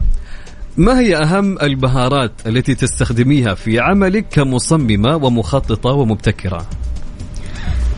ما 0.78 1.00
هي 1.00 1.18
أهم 1.18 1.58
المهارات 1.62 2.32
التي 2.48 2.76
تستخدميها 2.76 3.54
في 3.54 3.80
عملك 3.80 4.26
كمصممة 4.32 5.16
ومخططة 5.16 5.90
ومبتكرة؟ 5.90 6.66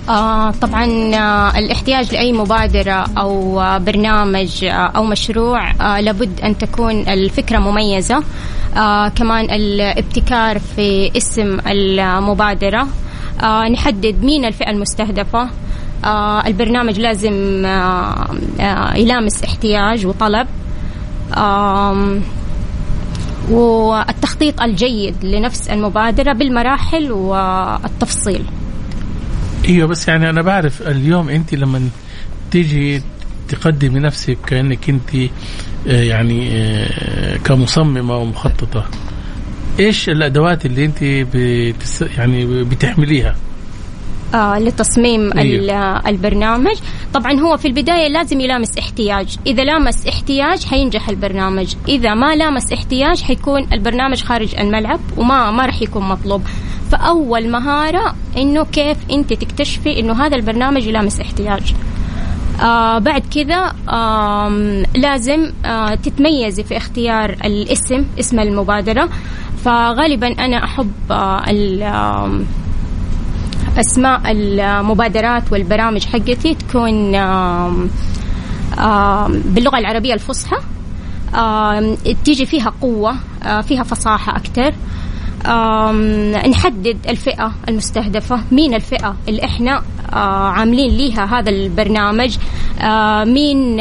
آه 0.10 0.52
طبعا 0.52 0.86
آه 1.16 1.60
الاحتياج 1.60 2.14
لأي 2.14 2.34
مبادرة 2.34 3.06
أو 3.18 3.62
آه 3.62 3.78
برنامج 3.78 4.66
آه 4.66 4.70
أو 4.72 5.04
مشروع 5.04 5.72
آه 5.72 6.02
لابد 6.02 6.42
أن 6.42 6.58
تكون 6.58 7.08
الفكرة 7.08 7.58
مميزة. 7.58 8.24
آه 8.78 9.08
كمان 9.08 9.46
الابتكار 9.52 10.60
في 10.60 11.18
اسم 11.18 11.60
المبادرة. 11.68 12.88
آه 13.44 13.70
نحدد 13.70 14.24
مين 14.24 14.46
الفئة 14.46 14.70
المستهدفة. 14.72 15.50
آه 16.06 16.48
البرنامج 16.48 17.00
لازم 17.00 17.66
آه 17.66 18.28
آه 18.60 18.96
يلامس 18.98 19.44
احتياج 19.44 20.06
وطلب. 20.06 20.48
آه 21.38 22.20
والتخطيط 23.50 24.62
الجيد 24.62 25.16
لنفس 25.24 25.70
المبادرة 25.70 26.34
بالمراحل 26.34 27.12
والتفصيل. 27.12 28.46
إيوه 29.70 29.88
بس 29.88 30.08
يعني 30.08 30.30
أنا 30.30 30.42
بعرف 30.42 30.82
اليوم 30.82 31.30
أنت 31.30 31.54
لما 31.54 31.90
تيجي 32.52 33.02
تقدمي 33.50 34.00
نفسك 34.00 34.38
كأنك 34.48 34.90
أنت 34.90 35.16
آه، 35.88 36.04
يعني 36.04 36.50
آه، 36.54 37.38
كمصممة 37.38 38.18
ومخططة 38.18 38.86
إيش 39.80 40.10
الأدوات 40.10 40.66
اللي 40.66 40.86
أنت 40.86 40.98
بتس 41.04 42.02
يعني 42.02 42.64
بتحمليها؟ 42.64 43.36
لتصميم 44.36 45.38
أيوه. 45.38 46.00
ال- 46.00 46.08
البرنامج. 46.08 46.76
طبعا 47.14 47.40
هو 47.40 47.58
في 47.58 47.68
البداية 47.68 48.08
لازم 48.08 48.40
يلامس 48.40 48.78
احتياج. 48.78 49.38
إذا 49.48 49.64
لامس 49.64 50.08
احتياج 50.08 50.66
حينجح 50.66 51.10
البرنامج. 51.10 51.76
إذا 51.88 52.14
ما 52.14 52.36
لامس 52.36 52.74
احتياج 52.74 53.22
حيكون 53.22 53.68
البرنامج 53.74 54.24
خارج 54.24 54.56
الملعب 54.56 55.00
وما 55.18 55.52
ما 55.52 55.66
راح 55.66 55.82
يكون 55.82 56.04
مطلوب. 56.10 56.42
فأول 56.92 57.50
مهارة 57.50 58.16
إنه 58.38 58.64
كيف 58.64 58.98
أنت 59.12 59.34
تكتشفي 59.34 60.00
إنه 60.00 60.26
هذا 60.26 60.36
البرنامج 60.36 60.88
يلامس 60.88 61.20
احتياج. 61.22 61.74
آه 62.62 62.98
بعد 63.00 63.24
كذا 63.36 63.74
آم، 63.90 64.84
لازم 64.96 65.52
آه 65.66 65.96
تتميزي 65.96 66.64
في 66.64 66.78
اختيار 66.78 67.30
الاسم 67.46 68.06
اسم 68.20 68.40
المبادرة. 68.40 69.10
فغالبا 69.66 70.28
أنا 70.46 70.64
أحب 70.64 70.92
آه 71.12 71.44
أسماء 73.80 74.22
المبادرات 74.26 75.52
والبرامج 75.52 76.06
حقتي 76.06 76.56
تكون 76.56 77.12
باللغة 79.46 79.78
العربية 79.78 80.14
الفصحى. 80.14 80.58
تيجي 82.26 82.46
فيها 82.46 82.74
قوة 82.82 83.16
آه، 83.44 83.62
فيها 83.62 83.84
فصاحة 83.84 84.36
أكثر 84.36 84.74
نحدد 86.50 86.98
الفئة 87.10 87.52
المستهدفة 87.70 88.42
مين 88.52 88.74
الفئة 88.74 89.16
اللي 89.28 89.46
إحنا 89.46 89.82
آه، 90.14 90.48
عاملين 90.48 90.92
ليها 90.98 91.26
هذا 91.40 91.50
البرنامج 91.50 92.38
آه، 92.82 93.24
مين 93.24 93.80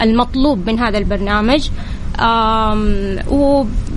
المطلوب 0.00 0.70
من 0.70 0.78
هذا 0.78 0.98
البرنامج. 0.98 1.68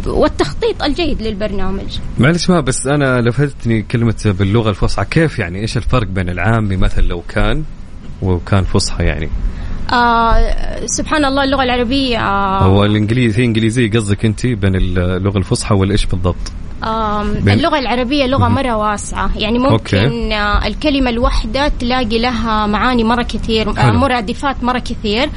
والتخطيط 0.07 0.83
الجيد 0.83 1.21
للبرنامج. 1.21 1.99
معلش 2.19 2.49
ما 2.49 2.59
بس 2.61 2.87
أنا 2.87 3.21
لفتني 3.21 3.81
كلمة 3.81 4.15
باللغة 4.25 4.69
الفصحى. 4.69 5.05
كيف 5.05 5.39
يعني؟ 5.39 5.59
إيش 5.59 5.77
الفرق 5.77 6.07
بين 6.07 6.29
العامي 6.29 6.77
مثلا 6.77 7.03
لو 7.03 7.23
كان 7.29 7.63
وكان 8.21 8.63
فصحى 8.63 9.03
يعني؟ 9.03 9.29
آه 9.93 10.85
سبحان 10.85 11.25
الله 11.25 11.43
اللغة 11.43 11.63
العربية 11.63 12.17
آه 12.19 12.59
هو 12.63 12.85
الإنجليزي 12.85 13.41
هي 13.41 13.45
إنجليزية 13.45 13.91
قصدك 13.91 14.25
أنت 14.25 14.45
بين 14.45 14.75
اللغة 14.75 15.37
الفصحى 15.37 15.75
والإيش 15.75 16.05
بالضبط؟ 16.05 16.35
بين- 17.43 17.49
اللغة 17.53 17.79
العربية 17.79 18.25
لغة 18.25 18.47
مرة 18.47 18.75
واسعة. 18.75 19.31
يعني 19.37 19.59
ممكن 19.59 19.97
أوكي. 19.97 20.35
آه، 20.35 20.67
الكلمة 20.67 21.09
الواحدة 21.09 21.67
تلاقي 21.67 22.19
لها 22.19 22.67
معاني 22.67 23.03
مرة 23.03 23.23
كثير 23.23 23.69
آه، 23.69 23.73
حلو. 23.73 23.97
مرادفات 23.99 24.63
مرة 24.63 24.79
كثير. 24.79 25.29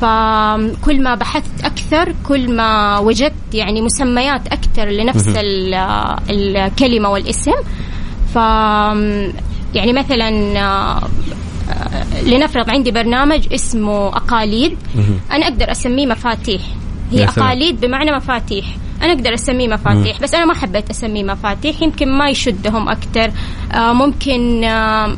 فكل 0.00 1.02
ما 1.02 1.14
بحثت 1.14 1.64
أكثر 1.64 2.14
كل 2.28 2.56
ما 2.56 2.98
وجدت 2.98 3.54
يعني 3.54 3.82
مسميات 3.82 4.46
أكثر 4.46 4.84
لنفس 4.88 5.28
ال- 5.28 5.74
الكلمة 6.30 7.08
والاسم. 7.08 7.52
ف 8.34 8.36
يعني 9.74 9.92
مثلا 9.92 10.28
آه، 10.60 11.00
آه، 11.70 12.22
لنفرض 12.22 12.70
عندي 12.70 12.90
برنامج 12.90 13.52
اسمه 13.54 14.06
أقاليد. 14.08 14.76
أنا 15.32 15.46
أقدر 15.46 15.70
أسميه 15.70 16.06
مفاتيح. 16.06 16.62
هي. 17.12 17.24
أقاليد 17.24 17.80
بمعنى 17.80 18.12
مفاتيح. 18.16 18.66
أنا 19.02 19.12
أقدر 19.12 19.34
أسميه 19.34 19.68
مفاتيح 19.68 20.20
بس 20.20 20.34
أنا 20.34 20.44
ما 20.44 20.54
حبيت 20.54 20.90
أسميه 20.90 21.22
مفاتيح. 21.24 21.82
يمكن 21.82 22.08
ما 22.18 22.28
يشدهم 22.30 22.88
أكثر. 22.88 23.30
آه 23.72 23.92
ممكن 23.92 24.60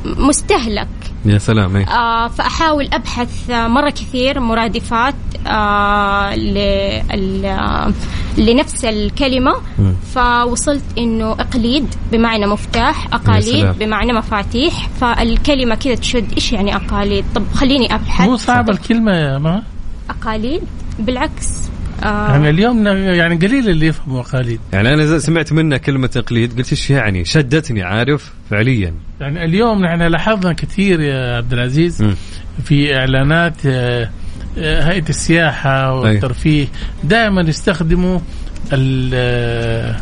مستهلك. 0.05 0.89
يا 1.25 1.39
سلام 1.39 1.77
إيه. 1.77 1.87
آه 1.89 2.29
فأحاول 2.29 2.89
أبحث 2.93 3.51
مرة 3.51 3.91
كثير 3.91 4.41
مرادفات 4.41 5.15
آه 5.47 6.35
آه، 7.45 7.93
لنفس 8.39 8.85
الكلمة. 8.85 9.53
مم. 9.79 9.95
فوصلت 10.15 10.85
إنه 10.99 11.33
أقليد 11.33 11.95
بمعنى 12.13 12.47
مفتاح 12.47 13.07
أقاليد. 13.15 13.79
بمعنى 13.79 14.13
مفاتيح. 14.13 14.89
فالكلمة 15.01 15.75
كذا 15.75 15.95
تشد 15.95 16.33
إيش 16.33 16.53
يعني 16.53 16.77
أقاليد؟ 16.77 17.25
طب 17.35 17.43
خليني 17.55 17.95
أبحث. 17.95 18.29
مو 18.29 18.37
صعبة 18.37 18.73
الكلمة 18.73 19.13
يا 19.13 19.39
ما 19.39 19.63
أقاليد؟ 20.11 20.63
بالعكس. 20.99 21.71
آه. 22.05 22.31
يعني 22.31 22.51
اليوم 22.51 22.87
يعني 22.87 23.37
قليل 23.37 23.69
اللي 23.69 23.87
يفهموا 23.87 24.21
اقاليد 24.21 24.61
يعني 24.73 24.89
أنا 24.95 25.19
سمعت 25.19 25.53
منه 25.53 25.77
كلمة 25.77 26.07
تقليد 26.07 26.59
قلت 26.59 26.71
إيش 26.73 26.91
يعني؟ 26.91 27.25
شدتني 27.25 27.83
عارف؟ 27.83 28.33
فعليا. 28.51 28.95
يعني 29.21 29.45
اليوم 29.45 29.85
نحن 29.85 30.03
لاحظنا 30.03 30.53
كثير 30.53 31.01
يا 31.01 31.37
عبد 31.37 31.53
العزيز 31.53 32.03
مم. 32.03 32.15
في 32.65 32.97
إعلانات 32.97 33.67
آه، 33.67 34.11
آه، 34.59 34.83
هيئة 34.83 35.09
السياحة 35.09 35.95
والترفيه 35.95 36.67
دائما 37.05 37.41
يستخدموا 37.41 38.19
ال- 38.73 39.11
آه، 39.15 39.97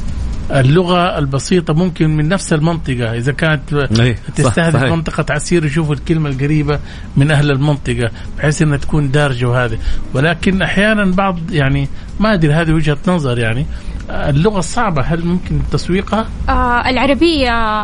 اللغة 0.50 1.18
البسيطة 1.18 1.74
ممكن 1.74 2.16
من 2.16 2.28
نفس 2.28 2.52
المنطقة 2.52 3.14
إذا 3.14 3.32
كانت 3.32 3.74
صح، 3.74 4.32
تستهدف. 4.36 4.82
منطقة 4.82 5.24
عسير 5.34 5.64
يشوفوا 5.64 5.94
الكلمة 5.94 6.28
القريبة 6.30 6.78
من 7.16 7.30
أهل 7.30 7.50
المنطقة 7.50 8.10
بحيث 8.38 8.62
إنها 8.62 8.76
تكون 8.76 9.10
دارجة 9.10 9.46
وهذه 9.48 9.78
ولكن 10.14 10.62
أحيانا 10.62 11.04
بعض 11.04 11.38
يعني 11.50 11.88
ما 12.20 12.34
أدري 12.34 12.52
هذه 12.52 12.72
وجهة 12.72 12.98
نظر 13.08 13.38
يعني 13.38 13.66
آه، 14.10 14.30
اللغة 14.30 14.58
الصعبه 14.58 15.02
هل 15.02 15.24
ممكن 15.24 15.60
تسويقها؟ 15.72 16.26
آه 16.48 16.88
العربية 16.90 17.82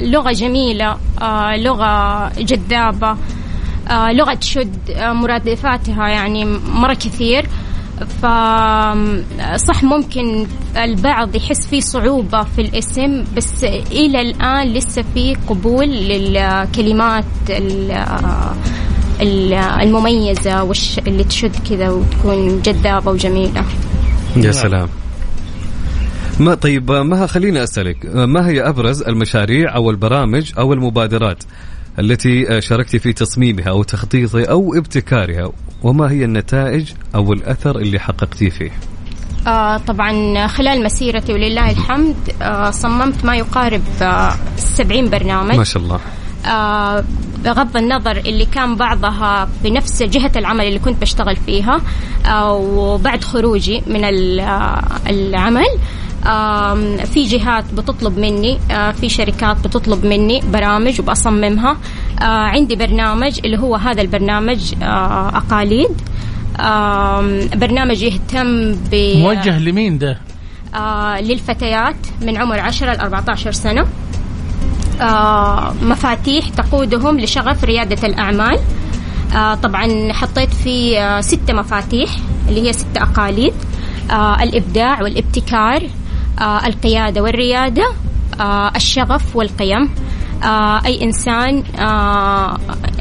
لغة 0.00 0.32
جميلة 0.32 0.96
آه 1.22 1.56
لغة 1.56 2.28
جذابة 2.28 3.16
آه 3.90 4.12
لغة 4.12 4.34
تشد 4.34 4.90
آه 4.90 5.12
مرادفاتها 5.12 6.08
يعني 6.08 6.44
مرة 6.74 6.94
كثير 6.94 7.42
ف 7.44 7.69
صح 9.56 9.82
ممكن 9.84 10.46
البعض 10.76 11.36
يحس 11.36 11.66
في 11.66 11.80
صعوبة 11.80 12.42
في 12.42 12.60
الاسم 12.60 13.24
بس 13.36 13.64
إلى 13.64 14.20
الآن 14.20 14.66
لسه 14.72 15.04
في 15.14 15.36
قبول 15.48 15.86
للكلمات 15.88 17.24
ال- 17.50 17.90
ال- 19.20 19.52
المميزة 19.54 20.62
والش 20.62 20.98
اللي 20.98 21.24
تشد 21.24 21.56
كذا 21.70 21.90
وتكون 21.90 22.62
جذابة 22.62 23.10
وجميلة. 23.10 23.64
يا 24.36 24.52
سلام. 24.52 24.88
ما 26.40 26.54
طيب 26.54 26.92
ما 26.92 27.26
خليني 27.26 27.62
أسألك. 27.62 28.06
ما 28.06 28.48
هي 28.48 28.68
أبرز 28.68 29.02
المشاريع 29.02 29.74
أو 29.76 29.90
البرامج 29.90 30.52
أو 30.58 30.72
المبادرات 30.72 31.42
التي 31.98 32.60
شاركت 32.60 32.96
في 32.96 33.12
تصميمها 33.12 33.68
أو 33.68 33.82
تخطيطها 33.82 34.44
أو 34.44 34.74
ابتكارها؟ 34.74 35.52
وما 35.82 36.10
هي 36.10 36.24
النتائج 36.24 36.92
أو 37.14 37.32
الأثر 37.32 37.78
اللي 37.78 37.98
حققتيه 37.98 38.50
فيه؟ 38.50 38.70
آه 39.46 39.76
طبعا 39.76 40.46
خلال 40.46 40.84
مسيرتي 40.84 41.32
ولله 41.32 41.70
الحمد 41.70 42.16
آه 42.42 42.70
صممت 42.70 43.24
ما 43.24 43.36
يقارب 43.36 43.82
آه 44.02 44.32
70 44.56 45.10
برنامج. 45.10 45.56
ما 45.56 45.64
شاء 45.64 45.82
الله. 45.82 46.00
آه 46.46 47.04
بغض 47.44 47.76
النظر 47.76 48.16
اللي 48.16 48.44
كان 48.44 48.76
بعضها 48.76 49.48
في 49.62 49.70
نفس 49.70 50.02
جهة 50.02 50.32
العمل 50.36 50.64
اللي 50.64 50.78
كنت 50.78 51.00
بشتغل 51.00 51.36
فيها 51.36 51.80
آه 52.26 52.52
وبعد 52.52 53.24
خروجي 53.24 53.82
من 53.86 54.04
آه، 54.40 54.82
العمل. 55.06 55.66
في 57.04 57.22
جهات 57.22 57.64
بتطلب 57.74 58.18
مني 58.18 58.58
في 59.00 59.08
شركات 59.08 59.56
بتطلب 59.66 60.06
مني 60.06 60.40
برامج 60.52 61.00
وبصممها 61.00 61.76
عندي 62.20 62.76
برنامج 62.76 63.40
اللي 63.44 63.58
هو 63.58 63.76
هذا 63.76 64.02
البرنامج 64.02 64.74
أقاليد. 64.82 65.90
برنامج 67.56 68.02
يهتم 68.02 68.72
ب 68.72 69.16
موجه 69.16 69.58
لمين 69.58 69.98
ده؟ 69.98 70.18
للفتيات 71.20 71.96
من 72.22 72.36
عمر 72.36 72.60
10 72.60 72.94
ل 72.94 73.00
14 73.00 73.52
سنة. 73.52 73.86
مفاتيح 75.82 76.48
تقودهم 76.48 77.20
لشغف 77.20 77.64
ريادة 77.64 78.08
الأعمال. 78.08 78.58
طبعا 79.62 80.12
حطيت 80.12 80.54
فيه 80.54 80.98
آه 80.98 81.20
ستة 81.20 81.52
مفاتيح 81.52 82.10
اللي 82.48 82.68
هي 82.68 82.72
ستة 82.72 83.02
أقاليد. 83.02 83.54
الإبداع 84.42 85.02
والابتكار. 85.02 85.82
القيادة 86.42 87.22
والريادة 87.22 87.92
آه 88.40 88.72
الشغف 88.76 89.36
والقيم. 89.36 89.90
آه 90.44 90.86
أي 90.86 91.02
إنسان 91.02 91.62
آه 91.78 92.58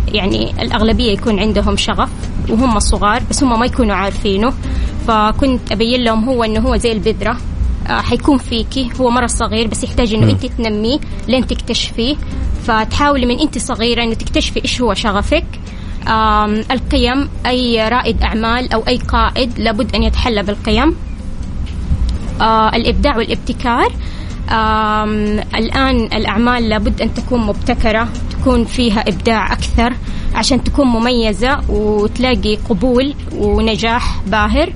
يعني 0.08 0.62
الأغلبية 0.62 1.12
يكون 1.12 1.40
عندهم 1.40 1.78
شغف 1.78 2.10
وهم 2.50 2.80
صغار 2.80 3.22
بس 3.30 3.44
هم 3.44 3.60
ما 3.60 3.66
يكونوا 3.66 3.96
عارفينه. 3.96 4.54
فكنت 5.08 5.72
أبين 5.72 6.04
لهم 6.04 6.30
هو 6.30 6.44
إنه 6.44 6.60
هو 6.60 6.76
زي 6.76 6.92
البذرة. 6.92 7.38
آه، 7.88 8.02
حيكون 8.02 8.38
فيكي. 8.38 8.90
هو 9.02 9.10
مرة 9.10 9.28
صغير 9.28 9.68
بس 9.68 9.84
يحتاج 9.84 10.14
إنه 10.14 10.32
أنت 10.32 10.46
تنميه 10.46 11.00
لين 11.28 11.48
تكتشفيه. 11.48 12.16
فتحاولي 12.64 13.26
من 13.26 13.40
أنت 13.40 13.58
صغيرة 13.58 14.04
إنه 14.04 14.14
تكتشفي 14.14 14.62
إيش 14.64 14.82
هو 14.82 14.94
شغفك. 14.94 15.46
القيم 16.72 17.30
أي 17.46 17.90
رائد 17.90 18.22
أعمال 18.24 18.74
أو 18.74 18.84
أي 18.88 18.98
قائد 18.98 19.60
لابد 19.60 19.96
أن 19.96 20.04
يتحلى 20.04 20.44
بالقيم. 20.44 20.96
آه، 22.42 22.70
الإبداع 22.76 23.18
والابتكار. 23.18 23.92
آم، 24.52 25.40
الآن 25.56 25.96
الأعمال 26.04 26.70
لابد 26.70 27.02
أن 27.02 27.14
تكون 27.14 27.40
مبتكرة 27.46 28.08
تكون 28.32 28.66
فيها 28.66 29.02
إبداع 29.08 29.54
أكثر 29.54 29.94
عشان 30.36 30.64
تكون 30.64 30.88
مميزة 30.88 31.60
وتلاقي 31.70 32.56
قبول 32.56 33.14
ونجاح 33.36 34.22
باهر. 34.28 34.74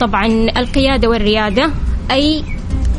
طبعا 0.00 0.26
القيادة 0.56 1.08
والريادة 1.08 1.70
أي 2.10 2.44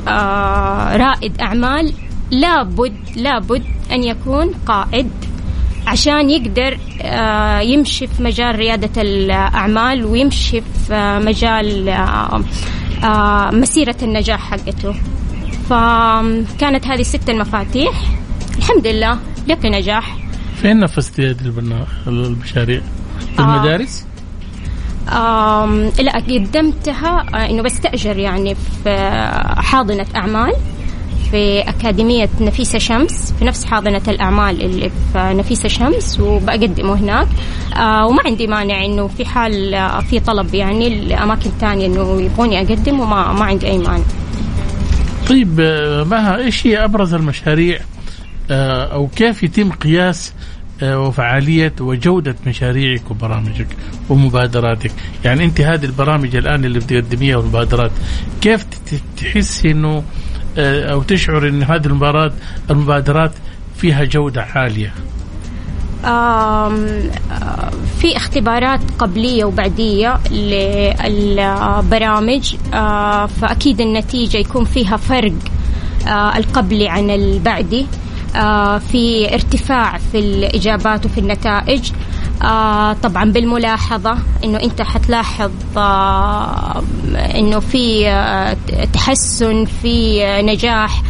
آه، 0.08 0.98
رائد 0.98 1.42
أعمال 1.42 1.94
لابد 2.32 2.94
لابد 3.16 3.64
أن 3.92 4.04
يكون 4.04 4.52
قائد 4.66 5.10
عشان 5.88 6.30
يقدر 6.30 6.78
آه، 7.02 7.60
يمشي 7.60 8.08
في 8.08 8.24
مجال 8.24 8.56
ريادة 8.56 9.02
الأعمال 9.02 10.06
ويمشي 10.06 10.62
في 10.88 11.22
مجال 11.26 11.90
آه، 11.90 12.42
مسيرة 13.52 13.96
النجاح 14.04 14.52
حقته 14.52 14.96
فكانت 15.70 16.88
هذه 16.88 17.02
ست 17.02 17.30
المفاتيح 17.30 17.94
الحمد 18.58 18.88
لله 18.88 19.20
لقى 19.48 19.70
نجاح 19.70 20.18
فين 20.62 20.80
نفذت 20.80 21.20
هذه 21.20 21.80
المشاريع؟ 22.08 22.82
في 23.36 23.42
آه. 23.42 23.56
المدارس؟ 23.56 24.06
لا 26.00 26.16
قدمتها 26.16 27.26
آه، 27.34 27.50
إنه 27.50 27.62
بستأجر 27.64 28.18
يعني 28.18 28.56
في 28.56 28.90
آه، 28.90 29.62
حاضنة 29.62 30.06
أعمال 30.16 30.54
في 31.32 31.60
أكاديمية 31.60 32.30
نفيسة 32.42 32.80
شمس 32.80 33.34
في 33.40 33.46
نفس 33.46 33.66
حاضنة 33.66 34.02
الأعمال 34.08 34.62
اللي 34.62 34.90
في 35.14 35.34
نفيسة 35.34 35.70
شمس 35.70 36.20
وبقدمه 36.20 36.94
هناك. 36.94 37.28
آه 37.76 38.08
وما 38.08 38.20
عندي 38.26 38.48
مانع 38.48 38.86
إنه 38.86 39.08
في 39.08 39.26
حال 39.26 39.74
آه، 39.74 40.00
في 40.00 40.20
طلب 40.20 40.54
يعني 40.54 40.90
لأماكن 40.96 41.50
تانية 41.62 41.86
إنه 41.86 42.22
يبغوني 42.22 42.60
أقدم 42.60 43.00
وما 43.00 43.34
ما 43.34 43.46
عندي 43.46 43.68
أي 43.68 43.78
مانع. 43.78 44.04
طيب 45.30 45.60
آه، 45.60 46.04
مها 46.04 46.38
إيش 46.38 46.68
هي 46.68 46.84
أبرز 46.84 47.14
المشاريع 47.14 47.80
أو 48.52 49.08
كيف 49.08 49.44
يتم 49.44 49.72
قياس 49.72 50.34
وفعالية 50.84 51.74
وجودة 51.80 52.36
مشاريعك 52.48 53.12
وبرامجك 53.12 53.68
ومبادراتك؟ 54.10 54.92
يعني 55.26 55.46
أنت 55.46 55.62
هذه 55.62 55.86
البرامج 55.86 56.36
الآن 56.36 56.66
اللي 56.66 56.80
بتقدميها 56.80 57.38
والمبادرات 57.38 57.92
كيف 58.42 58.66
تحسي 59.18 59.72
آه، 59.72 60.04
أو 60.58 61.04
تشعر 61.04 61.48
إن 61.48 61.64
هذه 61.64 61.86
المبادرات 61.86 62.34
المبادرات 62.70 63.32
فيها 63.78 64.04
جودة 64.04 64.42
عالية. 64.42 64.94
آه، 66.06 66.72
في 68.02 68.18
اختبارات 68.18 68.80
قبلية 69.00 69.46
وبعدية 69.46 70.20
للبرامج 71.08 72.56
آه، 72.74 73.26
فأكيد 73.26 73.82
النتيجة 73.82 74.38
يكون 74.38 74.66
فيها 74.66 74.98
فرق 74.98 75.34
آه، 76.08 76.38
القبلي 76.38 76.88
عن 76.88 77.10
البعدي 77.10 77.86
آه، 78.36 78.78
في 78.78 79.34
ارتفاع 79.34 79.98
في 79.98 80.20
الإجابات 80.20 81.06
وفي 81.06 81.20
النتائج. 81.20 81.92
آه، 82.42 82.94
طبعا 82.94 83.32
بالملاحظة 83.32 84.18
إنه 84.44 84.60
أنت 84.64 84.82
حتلاحظ 84.82 85.52
آه، 85.78 86.84
إنه 87.36 87.60
في 87.60 88.08
آه، 88.10 88.58
تحسن 88.94 89.66
في 89.66 90.26
آه، 90.26 90.42
نجاح. 90.42 91.02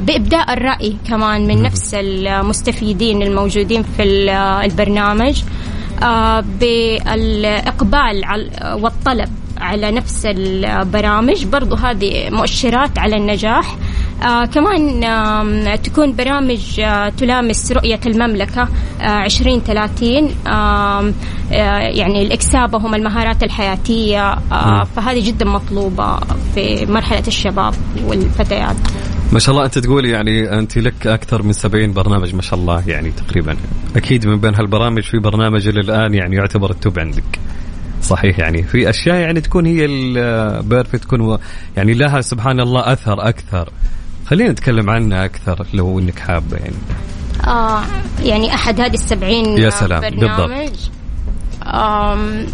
بإبداء 0.00 0.52
الرأي 0.52 0.96
كمان 1.08 1.46
من 1.46 1.62
نفس 1.62 1.94
المستفيدين 1.94 3.22
الموجودين 3.22 3.82
في 3.82 4.02
ال- 4.02 4.28
البرنامج. 4.70 5.42
آه، 6.02 6.44
بالإقبال 6.60 8.22
والطلب 8.82 9.28
على 9.60 9.90
نفس 9.90 10.26
البرامج. 10.26 11.44
برضو 11.44 11.74
هذه 11.76 12.30
مؤشرات 12.30 12.98
على 12.98 13.16
النجاح. 13.16 13.76
آه 14.22 14.44
كمان 14.44 15.04
آه 15.04 15.76
تكون 15.76 16.16
برامج 16.16 16.80
آه 16.80 17.08
تلامس 17.08 17.72
رؤية 17.72 18.00
المملكة 18.06 18.68
آه 19.00 19.24
2030 19.24 20.30
آه 20.46 20.50
آه 20.50 21.12
يعني 21.78 22.22
إكسابهم 22.22 22.94
المهارات 22.94 23.42
الحياتية 23.42 24.32
آه 24.52 24.84
فهذه 24.84 25.26
جدا 25.28 25.44
مطلوبة 25.44 26.20
في 26.54 26.86
مرحلة 26.86 27.22
الشباب 27.26 27.74
والفتيات. 28.04 28.76
ما 29.32 29.38
شاء 29.38 29.54
الله 29.54 29.64
أنت 29.64 29.78
تقول 29.78 30.06
يعني 30.06 30.58
أنت 30.58 30.78
لك 30.78 31.06
أكثر 31.06 31.42
من 31.42 31.52
70 31.52 31.92
برنامج 31.92 32.34
ما 32.34 32.42
شاء 32.42 32.58
الله 32.58 32.88
يعني 32.88 33.10
تقريبا. 33.10 33.56
أكيد 33.96 34.26
من 34.26 34.40
بين 34.40 34.54
هالبرامج 34.54 35.02
في 35.02 35.18
برنامج 35.18 35.68
إلى 35.68 35.80
الآن 35.80 36.14
يعني 36.14 36.36
يعتبر 36.36 36.70
ال 36.70 36.77
top 36.77 36.98
عندك. 36.98 37.38
صحيح 38.02 38.38
يعني. 38.38 38.62
في 38.62 38.90
أشياء 38.90 39.16
يعني 39.16 39.40
تكون 39.40 39.66
هي 39.66 39.84
ال 39.84 39.99
perfect 39.99 41.02
تكون 41.02 41.38
يعني 41.76 41.94
لها 41.94 42.20
سبحان 42.20 42.60
الله 42.60 42.92
أثر 42.92 43.28
أكثر. 43.28 43.68
خلينا 44.28 44.50
نتكلم 44.50 44.90
عنها 44.90 45.24
أكثر 45.24 45.66
لو 45.74 45.98
إنك 45.98 46.18
حابة 46.18 46.56
يعني. 46.56 46.76
آه 47.46 47.82
يعني 48.22 48.54
أحد 48.54 48.80
هذه 48.80 48.94
السبعين 48.94 49.58
يا 49.58 49.70
سلام، 49.70 50.00
برنامج. 50.00 50.68
بالضبط. 50.68 50.90
آم 51.66 52.46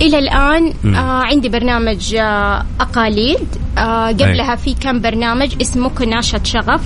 إلى 0.00 0.18
الآن 0.18 0.72
آه 0.94 0.98
عندي 1.22 1.48
برنامج 1.48 2.14
آه 2.14 2.66
أقاليد. 2.80 3.48
آه 3.78 4.08
قبلها 4.08 4.56
في 4.56 4.74
كم 4.74 5.00
برنامج 5.00 5.54
اسمه 5.60 5.88
كناشة 5.88 6.40
شغف. 6.44 6.80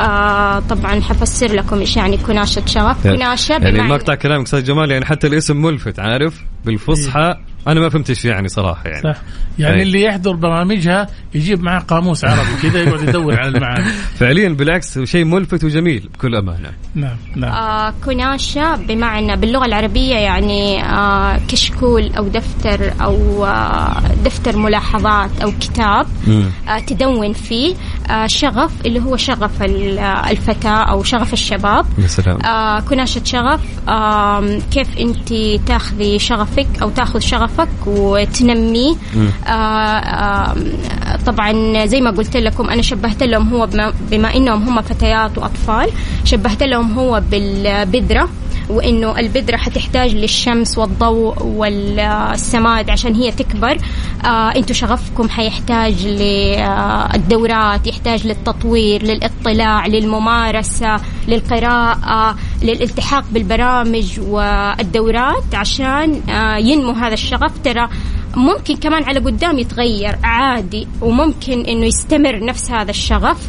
آه 0.00 0.58
طبعا 0.58 1.00
حفسر 1.00 1.52
لكم 1.52 1.78
إيش 1.78 1.96
يعني 1.96 2.16
كناشة 2.16 2.62
شغف. 2.66 3.02
كناشة 3.02 3.52
يعني 3.52 3.72
بمعنى 3.72 3.92
مقطع 3.92 4.14
كلامك 4.14 4.44
أستاذ 4.44 4.64
جمال 4.64 4.90
يعني 4.90 5.04
حتى 5.04 5.26
الاسم 5.26 5.62
ملفت 5.62 5.98
عارف؟ 5.98 6.34
بالفصحى 6.64 7.36
أنا 7.68 7.80
ما 7.80 7.88
فهمت 7.88 8.10
إيش 8.10 8.24
يعني 8.24 8.48
صراحة 8.48 8.88
يعني. 8.88 9.02
صح. 9.02 9.22
يعني 9.58 9.76
أي. 9.76 9.82
اللي 9.82 10.02
يحضر 10.02 10.32
برامجها 10.32 11.06
يجيب 11.34 11.62
معاه 11.62 11.80
قاموس 11.80 12.24
عربي 12.24 12.62
كذا 12.62 12.80
يقعد 12.80 13.08
يدور 13.08 13.40
على 13.40 13.48
المعاني. 13.48 13.84
فعليا 14.18 14.48
بالعكس 14.48 14.98
شيء 14.98 15.24
ملفت 15.24 15.64
وجميل 15.64 16.08
بكل 16.14 16.34
أمانة. 16.36 16.70
نعم 16.94 17.16
نعم. 17.36 17.52
آه 17.52 17.94
كناشة 18.04 18.76
بمعنى 18.76 19.36
باللغة 19.36 19.64
العربية 19.66 20.14
يعني 20.14 20.84
آه 20.84 21.40
كشكول 21.48 22.10
أو 22.18 22.28
دفتر 22.28 22.92
أو 23.02 23.46
آه 23.46 24.02
دفتر 24.24 24.56
ملاحظات 24.56 25.30
أو 25.42 25.52
كتاب. 25.60 26.06
آه 26.68 26.78
تدون 26.78 27.32
فيه. 27.32 27.74
شغف 28.26 28.70
اللي 28.86 29.00
هو 29.00 29.16
شغف 29.16 29.62
آه، 29.62 30.30
الفتاة 30.30 30.82
أو 30.82 31.02
شغف 31.02 31.32
الشباب. 31.32 31.86
يا 31.98 32.06
سلام. 32.06 32.42
آه 32.42 32.80
كناشة 32.80 33.24
شغف. 33.24 33.60
آه 33.88 34.58
كيف 34.70 34.98
أنت 34.98 35.34
تاخذي 35.66 36.18
شغفك 36.18 36.68
أو 36.82 36.90
تاخذ 36.90 37.18
شغفك 37.18 37.68
وتنميه 37.86 38.94
آه 39.46 39.50
آه 39.50 40.54
طبعا 41.26 41.86
زي 41.86 42.00
ما 42.00 42.10
قلت 42.10 42.36
لكم 42.36 42.70
أنا 42.70 42.82
شبهت 42.82 43.22
لهم 43.22 43.48
هو 43.48 43.66
بما, 43.66 43.92
بما 44.10 44.36
أنهم 44.36 44.68
هم 44.68 44.82
فتيات 44.82 45.38
وأطفال 45.38 45.90
شبهت 46.24 46.62
لهم 46.62 46.92
هو 46.98 47.22
بالبذرة. 47.30 48.28
وإنه 48.68 49.18
البذره 49.18 49.56
حتحتاج 49.56 50.14
للشمس 50.14 50.78
والضوء 50.78 51.42
والسماد 51.42 52.90
عشان 52.90 53.14
هي 53.14 53.30
تكبر. 53.30 53.78
آه 54.24 54.56
أنتم 54.56 54.74
شغفكم 54.74 55.28
حيحتاج 55.28 56.06
للدورات 56.06 57.86
يحتاج 57.86 58.26
للتطوير 58.26 59.02
للاطلاع 59.02 59.86
للممارسة 59.86 60.96
للقراءة 61.28 62.36
للالتحاق 62.62 63.24
بالبرامج 63.32 64.20
والدورات 64.20 65.54
عشان 65.54 66.20
آه 66.30 66.56
ينمو 66.56 66.92
هذا 66.92 67.14
الشغف. 67.14 67.52
ترى 67.64 67.88
ممكن 68.36 68.76
كمان 68.76 69.04
على 69.04 69.20
قدام 69.20 69.58
يتغير 69.58 70.18
عادي 70.24 70.88
وممكن 71.00 71.60
إنه 71.60 71.86
يستمر 71.86 72.44
نفس 72.44 72.70
هذا 72.70 72.90
الشغف. 72.90 73.48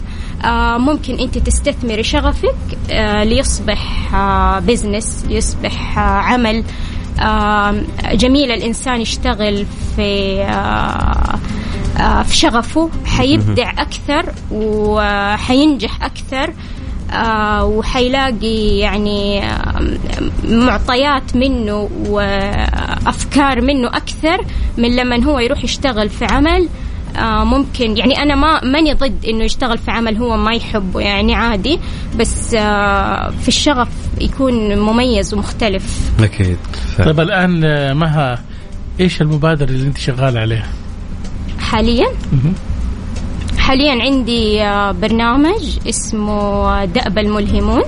ممكن 0.77 1.19
أنت 1.19 1.37
تستثمري 1.37 2.03
شغفك 2.03 2.55
آه 2.91 3.23
ليصبح 3.23 4.13
آه 4.15 4.59
بزنس 4.59 5.25
ليصبح 5.29 5.97
آه 5.97 6.01
عمل. 6.01 6.63
آه 7.19 7.75
جميل 8.13 8.51
الإنسان 8.51 9.01
يشتغل 9.01 9.65
في 9.95 10.41
آه 10.43 11.39
آه 11.99 12.23
في 12.23 12.37
شغفه 12.37 12.89
حيبدع 13.05 13.71
أكثر 13.71 14.33
وحينجح 14.51 16.03
أكثر 16.03 16.53
آه 17.13 17.65
وحيلاقي 17.65 18.77
يعني 18.77 19.43
آه 19.45 19.97
معطيات 20.43 21.35
منه 21.35 21.89
وأفكار 22.09 23.61
منه 23.61 23.87
أكثر 23.87 24.45
من 24.77 24.95
لما 24.95 25.23
هو 25.23 25.39
يروح 25.39 25.63
يشتغل 25.63 26.09
في 26.09 26.25
عمل. 26.25 26.61
آه 26.63 26.92
ممكن 27.21 27.97
يعني 27.97 28.21
أنا 28.21 28.35
ما 28.35 28.63
ماني 28.63 28.93
ضد 28.93 29.25
إنه 29.25 29.43
يشتغل 29.43 29.77
في 29.77 29.91
عمل 29.91 30.17
هو 30.17 30.37
ما 30.37 30.53
يحبه 30.53 30.99
يعني 30.99 31.35
عادي 31.35 31.79
بس 32.19 32.53
آه 32.53 33.29
في 33.29 33.47
الشغف 33.47 33.87
يكون 34.21 34.79
مميز 34.79 35.33
ومختلف. 35.33 36.11
أكيد. 36.19 36.57
ف... 36.97 37.01
طيب 37.01 37.19
الآن 37.19 37.63
آه، 37.63 37.93
مها 37.93 38.39
إيش 38.99 39.21
المبادرة 39.21 39.69
اللي 39.69 39.87
أنت 39.87 39.97
شغال 39.97 40.37
عليها؟ 40.37 40.67
حاليا؟ 41.59 42.07
مهم. 42.31 42.53
حاليا 43.57 44.03
عندي 44.03 44.63
آه، 44.63 44.91
برنامج 44.91 45.77
اسمه 45.89 46.85
دأب 46.85 47.17
الملهمون. 47.17 47.83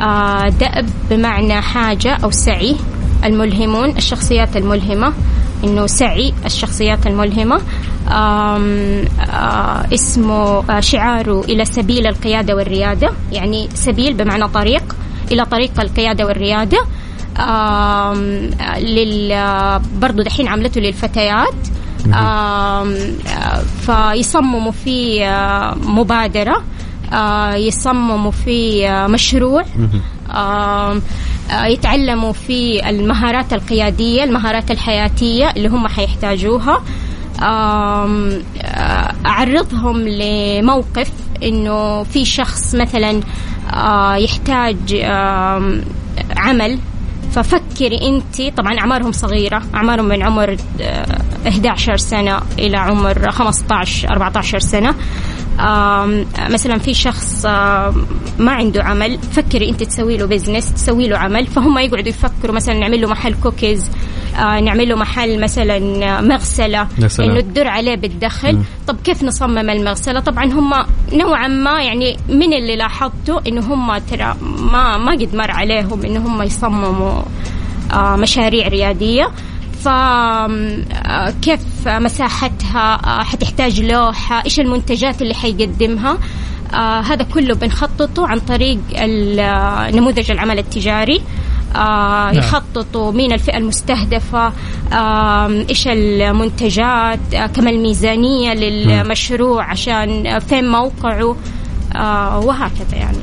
آه، 0.00 0.48
دأب 0.48 0.86
بمعنى 1.10 1.60
حاجة 1.60 2.14
أو 2.24 2.30
سعي 2.30 2.76
الملهمون 3.24 3.90
الشخصيات 3.96 4.56
الملهمة. 4.56 5.12
إنه 5.64 5.86
سعي 5.86 6.34
الشخصيات 6.44 7.06
الملهمة. 7.06 7.56
آه 7.56 7.60
اسمه 9.92 10.64
آه 10.70 10.80
شعاره 10.80 11.40
إلى 11.40 11.64
سبيل 11.64 12.06
القيادة 12.06 12.56
والريادة. 12.56 13.12
يعني 13.32 13.68
سبيل 13.74 14.14
بمعنى 14.14 14.48
طريق 14.48 14.96
إلى 15.32 15.44
طريق 15.44 15.80
القيادة 15.80 16.26
والريادة. 16.26 16.78
آم 17.38 18.50
لل 18.78 19.80
برضو 20.00 20.22
دحين 20.22 20.48
عملته 20.48 20.80
للفتيات. 20.80 21.54
آه 22.14 22.86
فيصمموا 23.86 24.72
فيه 24.72 25.28
آه 25.28 25.74
مبادرة. 25.74 26.62
آه 27.12 27.54
يصمموا 27.54 28.30
فيه 28.30 29.04
آه 29.04 29.06
مشروع. 29.06 29.64
آه 30.30 31.00
يتعلموا 31.52 32.32
في 32.32 32.88
المهارات 32.90 33.52
القيادية 33.52 34.24
المهارات 34.24 34.70
الحياتية 34.70 35.50
اللي 35.56 35.68
هم 35.68 35.88
حيحتاجوها. 35.88 36.82
أعرضهم 39.26 40.08
لموقف 40.08 41.10
إنه 41.42 42.02
في 42.02 42.24
شخص 42.24 42.74
مثلا 42.74 43.20
يحتاج 44.16 44.94
عمل. 46.36 46.78
ففكري 47.32 48.08
أنت 48.08 48.56
طبعا 48.56 48.78
أعمارهم 48.78 49.12
صغيرة 49.12 49.62
أعمارهم 49.74 50.04
من 50.04 50.22
عمر 50.22 50.56
11 51.48 51.96
سنة 51.96 52.40
إلى 52.58 52.76
عمر 52.76 53.30
15 53.30 54.10
14 54.10 54.58
سنة. 54.58 54.94
مثلا 56.50 56.78
في 56.78 56.94
شخص 56.94 57.46
ما 58.38 58.52
عنده 58.52 58.82
عمل 58.84 59.18
فكري 59.18 59.68
أنت 59.68 59.82
تسوي 59.82 60.16
له 60.16 60.26
business 60.26 60.72
تسوي 60.72 61.08
له 61.08 61.18
عمل 61.18 61.46
فهم 61.46 61.78
يقعدوا 61.78 62.08
يفكروا 62.08 62.54
مثلا 62.54 62.74
نعمل 62.78 63.00
له 63.00 63.08
محل 63.08 63.34
كوكيز 63.42 63.90
نعمل 64.38 64.88
له 64.88 64.96
محل 64.96 65.40
مثلا 65.40 65.78
مغسلة 66.20 66.88
إنه 67.30 67.40
تدر 67.40 67.68
عليه 67.68 67.94
بالدخل. 67.94 68.56
م. 68.56 68.64
طب 68.86 68.96
كيف 69.04 69.22
نصمم 69.22 69.70
المغسلة؟ 69.70 70.20
طبعا 70.20 70.44
هم 70.44 70.72
نوعا 71.12 71.48
ما 71.48 71.82
يعني 71.82 72.16
من 72.28 72.52
اللي 72.52 72.76
لاحظته 72.76 73.40
إنه 73.46 73.60
هم 73.74 73.98
ترى 73.98 74.34
ما 74.72 74.96
ما 74.98 75.12
قد 75.12 75.34
مر 75.34 75.50
عليهم 75.50 76.04
انه 76.04 76.26
هم 76.26 76.42
يصمموا 76.42 77.22
مشاريع 77.94 78.68
ريادية. 78.68 79.30
فكيف 79.84 81.60
مساحتها 81.88 83.22
حتحتاج 83.22 83.80
لوحة 83.80 84.44
إيش 84.44 84.60
المنتجات 84.60 85.22
اللي 85.22 85.34
حيقدمها. 85.34 86.18
آه 86.74 87.00
هذا 87.00 87.22
كله 87.22 87.54
بنخططه 87.54 88.26
عن 88.28 88.38
طريق 88.40 88.78
نموذج 89.94 90.30
العمل 90.30 90.58
التجاري. 90.58 91.22
آه 91.74 92.32
نعم. 92.32 92.34
يخططوا 92.38 93.12
مين 93.12 93.32
الفئة 93.32 93.56
المستهدفة 93.56 94.52
آه 94.92 95.64
إيش 95.70 95.88
المنتجات 95.88 97.34
آه 97.34 97.46
كم 97.46 97.68
الميزانية 97.68 98.54
للمشروع 98.54 99.64
عشان 99.64 100.38
فين 100.38 100.70
موقعه. 100.70 101.36
آه 101.96 102.38
وهكذا 102.38 102.96
يعني. 102.96 103.18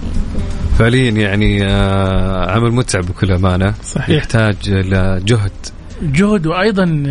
فعليا 0.80 1.12
يعني 1.12 1.66
آه 1.66 2.52
عمل 2.52 2.72
متعب 2.72 3.06
بكل 3.06 3.32
أمانة. 3.32 3.74
صحيح. 3.84 4.10
يحتاج 4.10 4.70
لجهد 4.70 5.52
جهد 6.02 6.48
وأيضا 6.48 7.04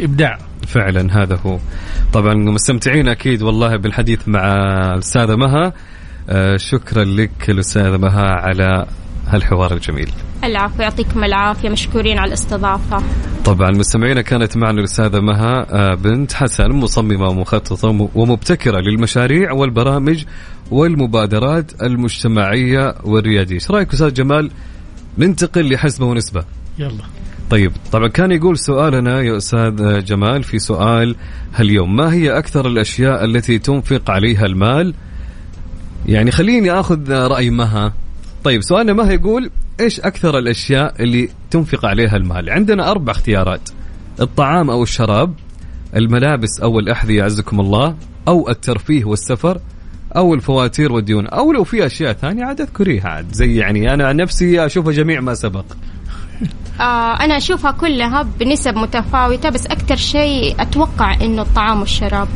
إبداع. 0.00 0.38
فعلا 0.66 1.22
هذا 1.22 1.38
هو. 1.46 1.58
طبعا 2.12 2.34
مستمتعين 2.34 3.08
أكيد 3.08 3.42
والله 3.42 3.76
بالحديث 3.76 4.28
مع 4.28 4.54
الأستاذة 4.94 5.36
مها. 5.36 5.72
شكرا 6.56 7.04
لك 7.04 7.50
الأستاذة 7.50 7.96
مها 7.96 8.26
على 8.26 8.86
هالحوار 9.26 9.74
الجميل. 9.74 10.10
العفو 10.44 10.82
يعطيكم 10.82 11.24
العافية 11.24 11.68
مشكورين 11.68 12.18
على 12.18 12.28
الاستضافة. 12.28 13.02
طبعا 13.44 13.70
مستمعينا 13.70 14.22
كانت 14.22 14.56
معنا 14.56 14.78
الأستاذة 14.78 15.20
مها 15.20 15.66
آه، 15.70 15.94
بنت 15.94 16.32
حسن 16.32 16.68
مصممة 16.68 17.28
ومخططة 17.28 18.08
ومبتكرة 18.14 18.80
للمشاريع 18.80 19.52
والبرامج 19.52 20.24
والمبادرات 20.70 21.82
المجتمعية 21.82 22.94
والريادية، 23.04 23.54
إيش 23.54 23.70
رأيك 23.70 23.92
أستاذ 23.92 24.12
جمال؟ 24.14 24.50
ننتقل 25.18 25.72
لحسبه 25.72 26.06
ونسبة. 26.06 26.44
يلا. 26.78 27.04
طيب 27.50 27.72
طبعا 27.92 28.08
كان 28.08 28.32
يقول 28.32 28.58
سؤالنا 28.58 29.20
يا 29.20 29.36
أستاذ 29.36 30.04
جمال 30.04 30.42
في 30.42 30.58
سؤال 30.58 31.16
هاليوم 31.54 31.96
ما 31.96 32.12
هي 32.12 32.38
أكثر 32.38 32.66
الأشياء 32.66 33.24
التي 33.24 33.58
تنفق 33.58 34.10
عليها 34.10 34.46
المال؟ 34.46 34.94
يعني 36.06 36.30
خليني 36.30 36.70
آخذ 36.70 37.12
رأي 37.12 37.50
مها. 37.50 37.92
طيب 38.44 38.62
سؤالنا 38.62 38.92
مها 38.92 39.12
يقول 39.12 39.50
إيش 39.80 40.00
أكثر 40.00 40.38
الأشياء 40.38 41.02
اللي 41.02 41.28
تنفق 41.50 41.86
عليها 41.86 42.16
المال؟ 42.16 42.50
عندنا 42.50 42.90
أربع 42.90 43.12
اختيارات. 43.12 43.70
الطعام 44.20 44.70
أو 44.70 44.82
الشراب، 44.82 45.34
الملابس 45.96 46.60
أو 46.60 46.78
الأحذية 46.78 47.22
عزكم 47.22 47.60
الله، 47.60 47.96
أو 48.28 48.48
الترفيه 48.48 49.04
والسفر، 49.04 49.60
أو 50.16 50.34
الفواتير 50.34 50.92
والديون، 50.92 51.26
أو 51.26 51.52
لو 51.52 51.64
في 51.64 51.86
أشياء 51.86 52.12
ثانية 52.12 52.44
عاد 52.44 52.60
أذكريها 52.60 53.08
عاد 53.08 53.32
زي 53.32 53.56
يعني 53.56 53.94
أنا 53.94 54.08
عن 54.08 54.16
نفسي 54.16 54.66
اشوفها 54.66 54.92
جميع 54.92 55.20
ما 55.20 55.34
سبق. 55.34 55.64
آه 56.80 57.24
أنا 57.24 57.36
أشوفها 57.36 57.70
كلها 57.70 58.22
بنسب 58.40 58.74
متفاوتة 58.74 59.48
بس 59.48 59.66
أكثر 59.66 59.96
شيء 59.96 60.54
أتوقع 60.60 61.14
إنه 61.14 61.42
الطعام 61.42 61.80
والشراب 61.80 62.28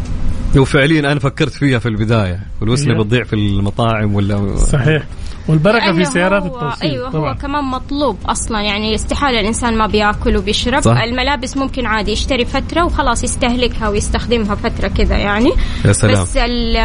وفعليا 0.56 1.00
أنا 1.00 1.20
فكرت 1.20 1.52
فيها 1.52 1.78
في 1.78 1.88
البداية 1.88 2.40
فلوسنا 2.60 2.92
أيوه. 2.92 3.04
بتضيع 3.04 3.24
في 3.24 3.32
المطاعم 3.32 4.14
ولا 4.14 4.56
صحيح 4.56 5.02
والبركة 5.48 5.86
في 5.86 5.92
لأنه 5.92 6.04
سيارات 6.04 6.46
التوصيل 6.46 6.90
أيوه 6.90 7.10
طبعا. 7.10 7.32
هو 7.32 7.36
كمان 7.36 7.64
مطلوب 7.64 8.16
أصلا 8.26 8.60
يعني 8.60 8.94
استحالة 8.94 9.40
الإنسان 9.40 9.78
ما 9.78 9.86
بيأكل 9.86 10.36
وبيشرب. 10.36 10.80
صح. 10.82 10.96
الملابس 10.96 11.56
ممكن 11.56 11.86
عادي 11.86 12.12
يشتري 12.12 12.44
فترة 12.44 12.84
وخلاص 12.84 13.24
يستهلكها 13.24 13.88
ويستخدمها 13.88 14.54
فترة 14.54 14.88
كذا 14.88 15.16
يعني. 15.16 15.50
يا 15.84 15.92
سلام. 15.92 16.22
بس 16.22 16.36
ال- 16.36 16.76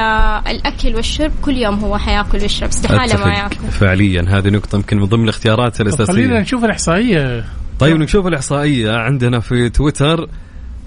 الأكل 0.47 0.95
والشرب 0.95 1.31
كل 1.41 1.57
يوم 1.57 1.75
هو 1.79 1.97
حيأكل 1.97 2.37
ويشرب 2.41 2.69
استحالة 2.69 3.25
ما. 3.25 3.33
يأكل. 3.33 3.55
فعليا. 3.71 4.25
هذه 4.29 4.47
نقطة 4.49 4.75
يمكن 4.75 4.97
من 4.97 5.05
ضمن 5.05 5.23
الاختيارات 5.23 5.81
طب 5.81 5.85
خلينا 5.85 5.95
الاساسيه 5.95 6.39
نشوف 6.39 6.65
الإحصائية. 6.65 7.45
طيب 7.79 7.97
نشوف 7.97 8.27
الإحصائية 8.27 8.91
عندنا 8.91 9.39
في 9.39 9.69
تويتر. 9.69 10.27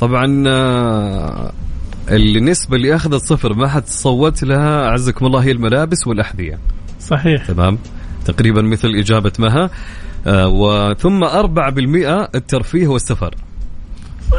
طبعا 0.00 0.44
آه، 0.48 1.52
النسبة 2.10 2.76
اللي 2.76 2.96
أخذت 2.96 3.22
صفر 3.22 3.54
ما 3.54 3.68
حد 3.68 3.86
صوت 3.86 4.42
لها. 4.44 4.84
أعزكم 4.88 5.26
الله 5.26 5.40
هي 5.40 5.50
الملابس 5.50 6.06
والأحذية. 6.06 6.58
صحيح. 7.06 7.46
تمام. 7.46 7.78
تقريبا 8.24 8.62
مثل 8.62 8.88
إجابة 8.88 9.32
مها. 9.38 9.70
آه، 10.26 10.48
وثم 10.48 11.24
4% 11.24 12.28
الترفيه 12.34 12.86
والسفر. 12.86 13.34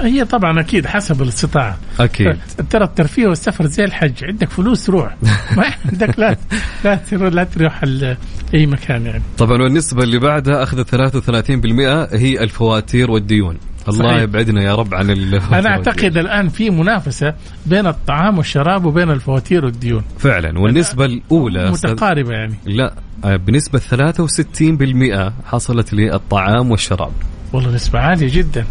هي 0.01 0.25
طبعا 0.25 0.59
أكيد 0.59 0.85
حسب 0.85 1.21
الاستطاعة. 1.21 1.77
أكيد. 1.99 2.37
ترى 2.69 2.83
الترفيه 2.83 3.27
والسفر 3.27 3.65
زي 3.67 3.83
الحج. 3.83 4.23
عندك 4.23 4.49
فلوس 4.49 4.89
روح 4.89 5.15
ما 5.57 5.65
عندك 5.85 6.19
لا 6.19 6.37
لا 6.85 6.95
تروح 6.95 7.33
لا 7.33 7.43
تروح 7.43 7.83
أي 8.53 8.65
مكان 8.65 9.05
يعني. 9.05 9.23
طبعا 9.37 9.61
والنسبة 9.61 10.03
اللي 10.03 10.19
بعدها 10.19 10.63
أخذت 10.63 10.95
33% 10.95 12.15
هي 12.15 12.43
الفواتير 12.43 13.11
والديون. 13.11 13.57
الله 13.89 14.09
صحيح. 14.09 14.21
يبعدنا 14.21 14.63
يا 14.63 14.75
رب 14.75 14.93
عن 14.95 15.09
الفواتير 15.09 15.59
أنا 15.59 15.69
أعتقد 15.69 16.17
الآن 16.17 16.49
في 16.49 16.69
منافسة 16.69 17.33
بين 17.65 17.87
الطعام 17.87 18.37
والشراب 18.37 18.85
وبين 18.85 19.09
الفواتير 19.11 19.65
والديون. 19.65 20.03
فعلا. 20.19 20.59
والنسبة 20.59 21.05
الأولى 21.05 21.71
أستاذ- 21.71 21.89
متقاربة 21.89 22.31
يعني. 22.33 22.55
لا 22.65 22.93
آه، 23.25 23.35
بنسبة 23.35 23.79
63% 23.79 25.33
حصلت 25.45 25.93
للطعام 25.93 26.71
والشراب. 26.71 27.11
والله 27.53 27.71
نسبة 27.75 27.99
عالية 27.99 28.27
جدا. 28.37 28.65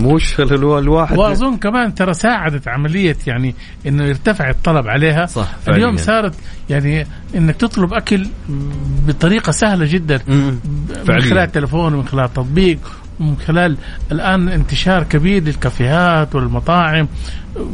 مش 0.00 0.40
الو- 0.40 0.78
الواحد 0.78 1.18
وأظن 1.18 1.56
كمان 1.56 1.94
ترى 1.94 2.14
ساعدت 2.14 2.68
عملية 2.68 3.16
يعني 3.26 3.54
إنه 3.86 4.04
يرتفع 4.04 4.50
الطلب 4.50 4.86
عليها. 4.88 5.26
صح، 5.26 5.56
فعلياً. 5.66 5.78
اليوم 5.78 5.96
صارت 5.96 6.34
يعني 6.70 7.06
إنك 7.34 7.56
تطلب 7.56 7.94
أكل 7.94 8.26
بطريقة 9.08 9.50
سهلة 9.52 9.86
جدا. 9.86 10.20
مم. 10.28 10.36
من 10.36 10.58
فعلياً. 11.06 11.30
خلال 11.30 11.52
تلفون 11.52 11.94
ومن 11.94 12.06
خلال 12.08 12.32
تطبيق 12.32 12.78
ومن 13.20 13.36
خلال 13.46 13.76
الآن 14.12 14.48
انتشار 14.48 15.02
كبير 15.02 15.42
للكافيهات 15.42 16.34
والمطاعم 16.34 17.08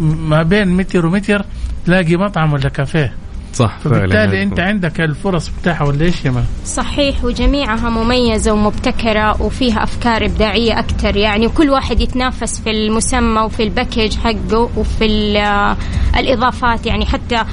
ما 0.00 0.42
بين 0.42 0.68
متر 0.68 1.06
ومتر 1.06 1.44
تلاقي 1.86 2.16
مطعم 2.16 2.52
ولا 2.52 2.68
كافيه. 2.68 3.12
صح 3.54 3.78
فعلا 3.78 3.96
فبالتالي 3.96 4.42
أنت 4.42 4.60
عندك 4.60 5.00
الفرص 5.00 5.50
بتاعها 5.60 5.84
ولا 5.84 6.04
إيش 6.04 6.24
يا؟ 6.24 6.44
صحيح 6.64 7.24
وجميعها 7.24 7.90
مميزة 7.90 8.52
ومبتكرة 8.52 9.42
وفيها 9.42 9.82
أفكار 9.82 10.24
إبداعية 10.24 10.78
أكثر 10.78 11.16
يعني 11.16 11.46
وكل 11.46 11.70
واحد 11.70 12.00
يتنافس 12.00 12.60
في 12.60 12.70
المسمى 12.70 13.40
وفي 13.40 13.62
الباكج 13.62 14.16
حقه 14.16 14.70
وفي 14.76 15.38
آه، 15.38 15.76
الإضافات. 16.16 16.86
يعني 16.86 17.06
حتى 17.06 17.44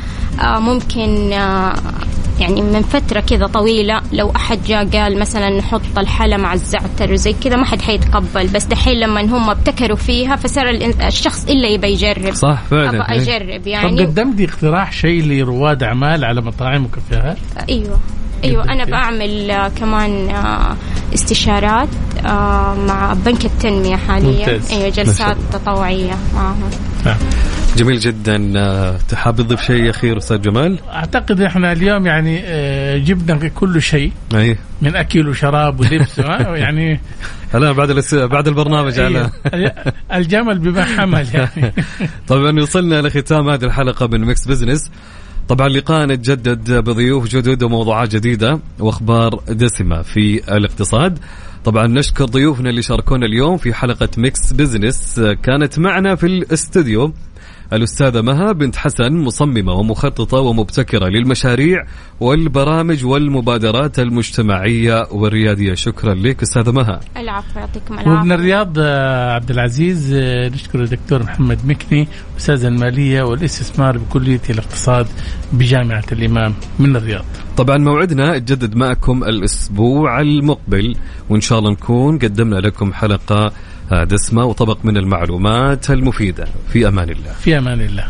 آه، 0.41 0.59
ممكن 0.59 1.33
آه، 1.33 1.73
يعني 2.39 2.61
من 2.61 2.81
فترة 2.81 3.19
كذا 3.19 3.47
طويلة 3.47 4.01
لو 4.13 4.31
أحد 4.35 4.59
جاء 4.67 4.85
قال 4.85 5.19
مثلا 5.19 5.49
نحط 5.49 5.81
الحلا 5.97 6.37
مع 6.37 6.53
الزعتر 6.53 7.13
وزي 7.13 7.33
كذا 7.33 7.55
ما 7.55 7.65
حد 7.65 7.81
حيتقبل 7.81 8.47
بس 8.47 8.65
دحين 8.65 8.99
لما 8.99 9.21
هم 9.21 9.49
ابتكروا 9.49 9.97
فيها 9.97 10.35
فصار 10.35 10.69
الشخص 11.07 11.45
إلا 11.49 11.67
يبى 11.67 11.87
يجرب 11.87 12.33
صح 12.33 12.61
فعلا 12.71 12.89
أبغى 12.89 13.15
إيه. 13.15 13.21
أجرب 13.21 13.61
طب 13.61 13.67
يعني 13.67 14.05
قدمتي 14.05 14.45
اقتراح 14.45 14.91
شيء 14.91 15.23
لرواد 15.23 15.83
أعمال 15.83 16.25
على 16.25 16.41
مطاعم 16.41 16.85
وكافيهات؟ 16.85 17.37
أيوه 17.69 17.99
أيوه 18.43 18.63
أنا. 18.63 18.85
بعمل 18.85 19.51
آه، 19.51 19.67
كمان 19.67 20.29
آه، 20.29 20.75
استشارات 21.13 21.87
آه، 22.25 22.75
مع 22.87 23.13
بنك 23.13 23.45
التنمية 23.45 23.95
حاليا 23.95 24.39
ممتاز. 24.39 24.71
أيوه 24.71 24.89
جلسات. 24.89 25.37
تطوعية 25.53 26.17
معهم 26.35 26.69
نعم. 27.05 27.17
جميل 27.77 27.99
جدا. 27.99 28.53
آه، 28.57 28.97
تحاب 29.09 29.35
تضيف 29.35 29.61
شيء 29.61 29.89
أخير 29.89 30.17
أستاذ 30.17 30.41
جمال؟ 30.41 30.79
أعتقد 30.89 31.41
إحنا 31.41 31.71
اليوم 31.71 32.05
يعني 32.07 32.41
آه، 32.43 32.97
جبنا 32.97 33.47
كل 33.47 33.81
شيء. 33.81 34.11
أي. 34.35 34.57
من 34.81 34.95
أكل 34.95 35.27
وشراب 35.29 35.79
ولبس 35.79 36.19
ها؟ 36.29 36.55
يعني. 36.55 36.99
الآن 37.55 37.73
بعد 37.73 38.03
بعد 38.13 38.47
البرنامج 38.47 38.99
على. 38.99 39.29
الجمل 40.13 40.59
بما 40.59 40.83
حمل 40.85 41.27
يعني. 41.33 41.73
طبعا 42.27 42.59
وصلنا 42.61 43.01
لختام 43.01 43.49
هذه 43.49 43.63
الحلقة 43.63 44.07
من 44.07 44.25
Mix 44.25 44.47
Business 44.47 44.91
طبعا 45.47 45.69
لقاءنا 45.69 46.15
يتجدد 46.15 46.71
بضيوف 46.71 47.27
جدد 47.27 47.63
وموضوعات 47.63 48.15
جديدة 48.15 48.59
وأخبار 48.79 49.43
دسمة 49.49 50.01
في 50.01 50.55
الاقتصاد. 50.57 51.19
طبعا 51.65 51.87
نشكر 51.87 52.25
ضيوفنا 52.25 52.69
اللي 52.69 52.81
شاركونا 52.81 53.25
اليوم 53.25 53.57
في 53.57 53.73
حلقة 53.73 54.09
Mix 54.17 54.53
Business 54.53 55.19
كانت 55.43 55.79
معنا 55.79 56.15
في 56.15 56.25
الاستوديو 56.25 57.13
الأستاذة 57.73 58.21
مها 58.21 58.51
بنت 58.51 58.75
حسن 58.75 59.13
مصممة 59.13 59.73
ومخططة 59.73 60.37
ومبتكرة 60.37 61.07
للمشاريع 61.07 61.85
والبرامج 62.19 63.05
والمبادرات 63.05 63.99
المجتمعية 63.99 65.07
والريادية. 65.11 65.73
شكرا 65.73 66.13
لك 66.13 66.41
أستاذة 66.41 66.71
مها. 66.71 66.99
العفو 67.17 67.59
يعطيكم 67.59 67.93
ومن 67.93 68.07
العافيه 68.07 68.35
الرياض 68.35 68.73
آه، 68.79 69.33
عبد 69.33 69.51
العزيز 69.51 70.13
آه، 70.13 70.49
نشكر 70.49 70.83
الدكتور 70.83 71.23
محمد 71.23 71.59
مكني 71.65 72.07
أستاذ 72.37 72.65
المالية 72.65 73.23
والاستثمار 73.23 73.97
بكلية 73.97 74.41
الاقتصاد 74.49 75.07
بجامعة 75.53 76.05
الإمام 76.11 76.53
من 76.79 76.95
الرياض. 76.95 77.25
طبعا 77.57 77.77
موعدنا 77.77 78.35
يتجدد 78.35 78.75
معكم 78.75 79.23
الأسبوع 79.23 80.21
المقبل 80.21 80.95
وإن 81.29 81.41
شاء 81.41 81.59
الله 81.59 81.71
نكون 81.71 82.17
قدمنا 82.19 82.55
لكم 82.55 82.93
حلقة 82.93 83.51
دسمه 83.91 84.45
وطبق 84.45 84.77
من 84.83 84.97
المعلومات 84.97 85.89
المفيدة. 85.91 86.47
في 86.73 86.87
أمان 86.87 87.09
الله. 87.09 87.33
في 87.33 87.57
أمان 87.57 87.81
الله. 87.81 88.07